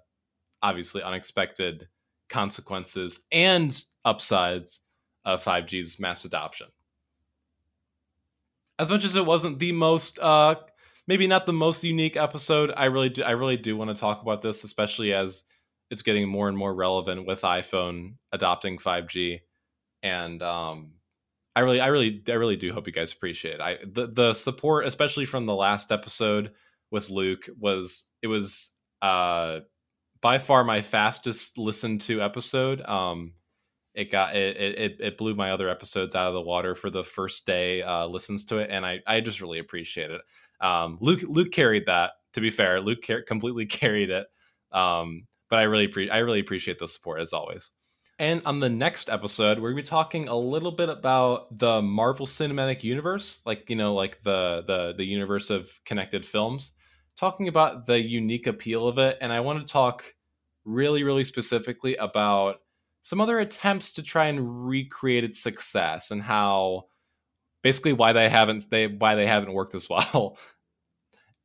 obviously 0.61 1.03
unexpected 1.03 1.87
consequences 2.31 3.25
and 3.31 3.83
upsides 4.05 4.79
of 5.25 5.43
5G's 5.43 5.99
mass 5.99 6.25
adoption. 6.25 6.67
As 8.79 8.89
much 8.89 9.05
as 9.05 9.15
it 9.15 9.25
wasn't 9.25 9.59
the 9.59 9.71
most 9.73 10.17
uh, 10.19 10.55
maybe 11.07 11.27
not 11.27 11.45
the 11.45 11.53
most 11.53 11.83
unique 11.83 12.15
episode. 12.15 12.71
I 12.75 12.85
really 12.85 13.09
do, 13.09 13.23
I 13.23 13.31
really 13.31 13.57
do 13.57 13.75
want 13.75 13.89
to 13.89 13.99
talk 13.99 14.21
about 14.21 14.41
this, 14.41 14.63
especially 14.63 15.13
as 15.13 15.43
it's 15.89 16.01
getting 16.01 16.27
more 16.29 16.47
and 16.47 16.57
more 16.57 16.73
relevant 16.73 17.27
with 17.27 17.41
iPhone 17.41 18.15
adopting 18.31 18.77
5G, 18.77 19.41
and 20.03 20.41
um, 20.41 20.93
I 21.55 21.59
really, 21.61 21.81
I 21.81 21.87
really, 21.87 22.23
I 22.29 22.33
really 22.33 22.55
do 22.55 22.71
hope 22.71 22.87
you 22.87 22.93
guys 22.93 23.11
appreciate 23.11 23.55
it. 23.55 23.61
I 23.61 23.77
the 23.85 24.07
the 24.07 24.33
support, 24.33 24.85
especially 24.87 25.25
from 25.25 25.45
the 25.45 25.53
last 25.53 25.91
episode 25.91 26.51
with 26.91 27.09
Luke, 27.09 27.49
was 27.59 28.05
it 28.21 28.27
was 28.27 28.71
uh 29.01 29.59
by 30.21 30.39
far 30.39 30.63
my 30.63 30.81
fastest 30.81 31.57
listened 31.57 32.01
to 32.01 32.21
episode. 32.21 32.81
Um, 32.81 33.33
it 33.93 34.09
got 34.09 34.35
it, 34.35 34.57
it 34.57 34.97
it 34.99 35.17
blew 35.17 35.35
my 35.35 35.51
other 35.51 35.69
episodes 35.69 36.15
out 36.15 36.27
of 36.27 36.33
the 36.33 36.41
water 36.41 36.75
for 36.75 36.89
the 36.89 37.03
first 37.03 37.45
day 37.45 37.81
uh, 37.81 38.05
listens 38.07 38.45
to 38.45 38.59
it, 38.59 38.69
and 38.71 38.85
I 38.85 38.99
I 39.05 39.19
just 39.19 39.41
really 39.41 39.59
appreciate 39.59 40.11
it. 40.11 40.21
Um, 40.61 40.97
Luke 41.01 41.21
Luke 41.27 41.51
carried 41.51 41.87
that. 41.87 42.11
To 42.33 42.41
be 42.41 42.49
fair, 42.49 42.79
Luke 42.79 43.05
car- 43.05 43.23
completely 43.23 43.65
carried 43.67 44.09
it. 44.09 44.27
Um, 44.71 45.27
but 45.49 45.59
I 45.59 45.63
really 45.63 45.87
pre- 45.87 46.09
I 46.09 46.19
really 46.19 46.39
appreciate 46.39 46.79
the 46.79 46.87
support 46.87 47.19
as 47.19 47.33
always. 47.33 47.71
And 48.19 48.41
on 48.45 48.59
the 48.59 48.69
next 48.69 49.09
episode, 49.09 49.59
we're 49.59 49.71
gonna 49.71 49.81
be 49.81 49.87
talking 49.87 50.27
a 50.27 50.37
little 50.37 50.71
bit 50.71 50.89
about 50.89 51.57
the 51.57 51.81
Marvel 51.81 52.27
Cinematic 52.27 52.83
Universe, 52.83 53.41
like 53.45 53.69
you 53.69 53.75
know, 53.75 53.93
like 53.93 54.21
the 54.23 54.63
the 54.67 54.93
the 54.95 55.05
universe 55.05 55.49
of 55.49 55.69
connected 55.83 56.25
films. 56.25 56.71
Talking 57.21 57.47
about 57.47 57.85
the 57.85 57.99
unique 57.99 58.47
appeal 58.47 58.87
of 58.87 58.97
it, 58.97 59.19
and 59.21 59.31
I 59.31 59.41
want 59.41 59.59
to 59.59 59.71
talk 59.71 60.15
really, 60.65 61.03
really 61.03 61.23
specifically 61.23 61.95
about 61.97 62.61
some 63.03 63.21
other 63.21 63.37
attempts 63.37 63.91
to 63.93 64.01
try 64.01 64.25
and 64.25 64.67
recreate 64.67 65.23
its 65.23 65.39
success 65.39 66.09
and 66.09 66.19
how 66.19 66.85
basically 67.61 67.93
why 67.93 68.11
they 68.11 68.27
haven't 68.27 68.67
they 68.71 68.87
why 68.87 69.13
they 69.13 69.27
haven't 69.27 69.53
worked 69.53 69.75
as 69.75 69.87
well. 69.91 70.39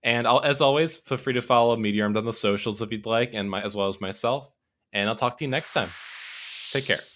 And 0.03 0.27
I'll, 0.27 0.41
as 0.41 0.63
always, 0.63 0.97
feel 0.97 1.19
free 1.19 1.35
to 1.35 1.43
follow 1.43 1.73
Armed 1.73 2.17
on 2.17 2.25
the 2.25 2.33
socials 2.33 2.81
if 2.81 2.91
you'd 2.91 3.05
like, 3.05 3.35
and 3.35 3.51
my, 3.51 3.61
as 3.61 3.77
well 3.77 3.89
as 3.89 4.01
myself. 4.01 4.51
And 4.95 5.11
I'll 5.11 5.15
talk 5.15 5.37
to 5.37 5.45
you 5.45 5.51
next 5.51 5.73
time. 5.73 5.91
Take 6.71 6.87
care. 6.87 7.16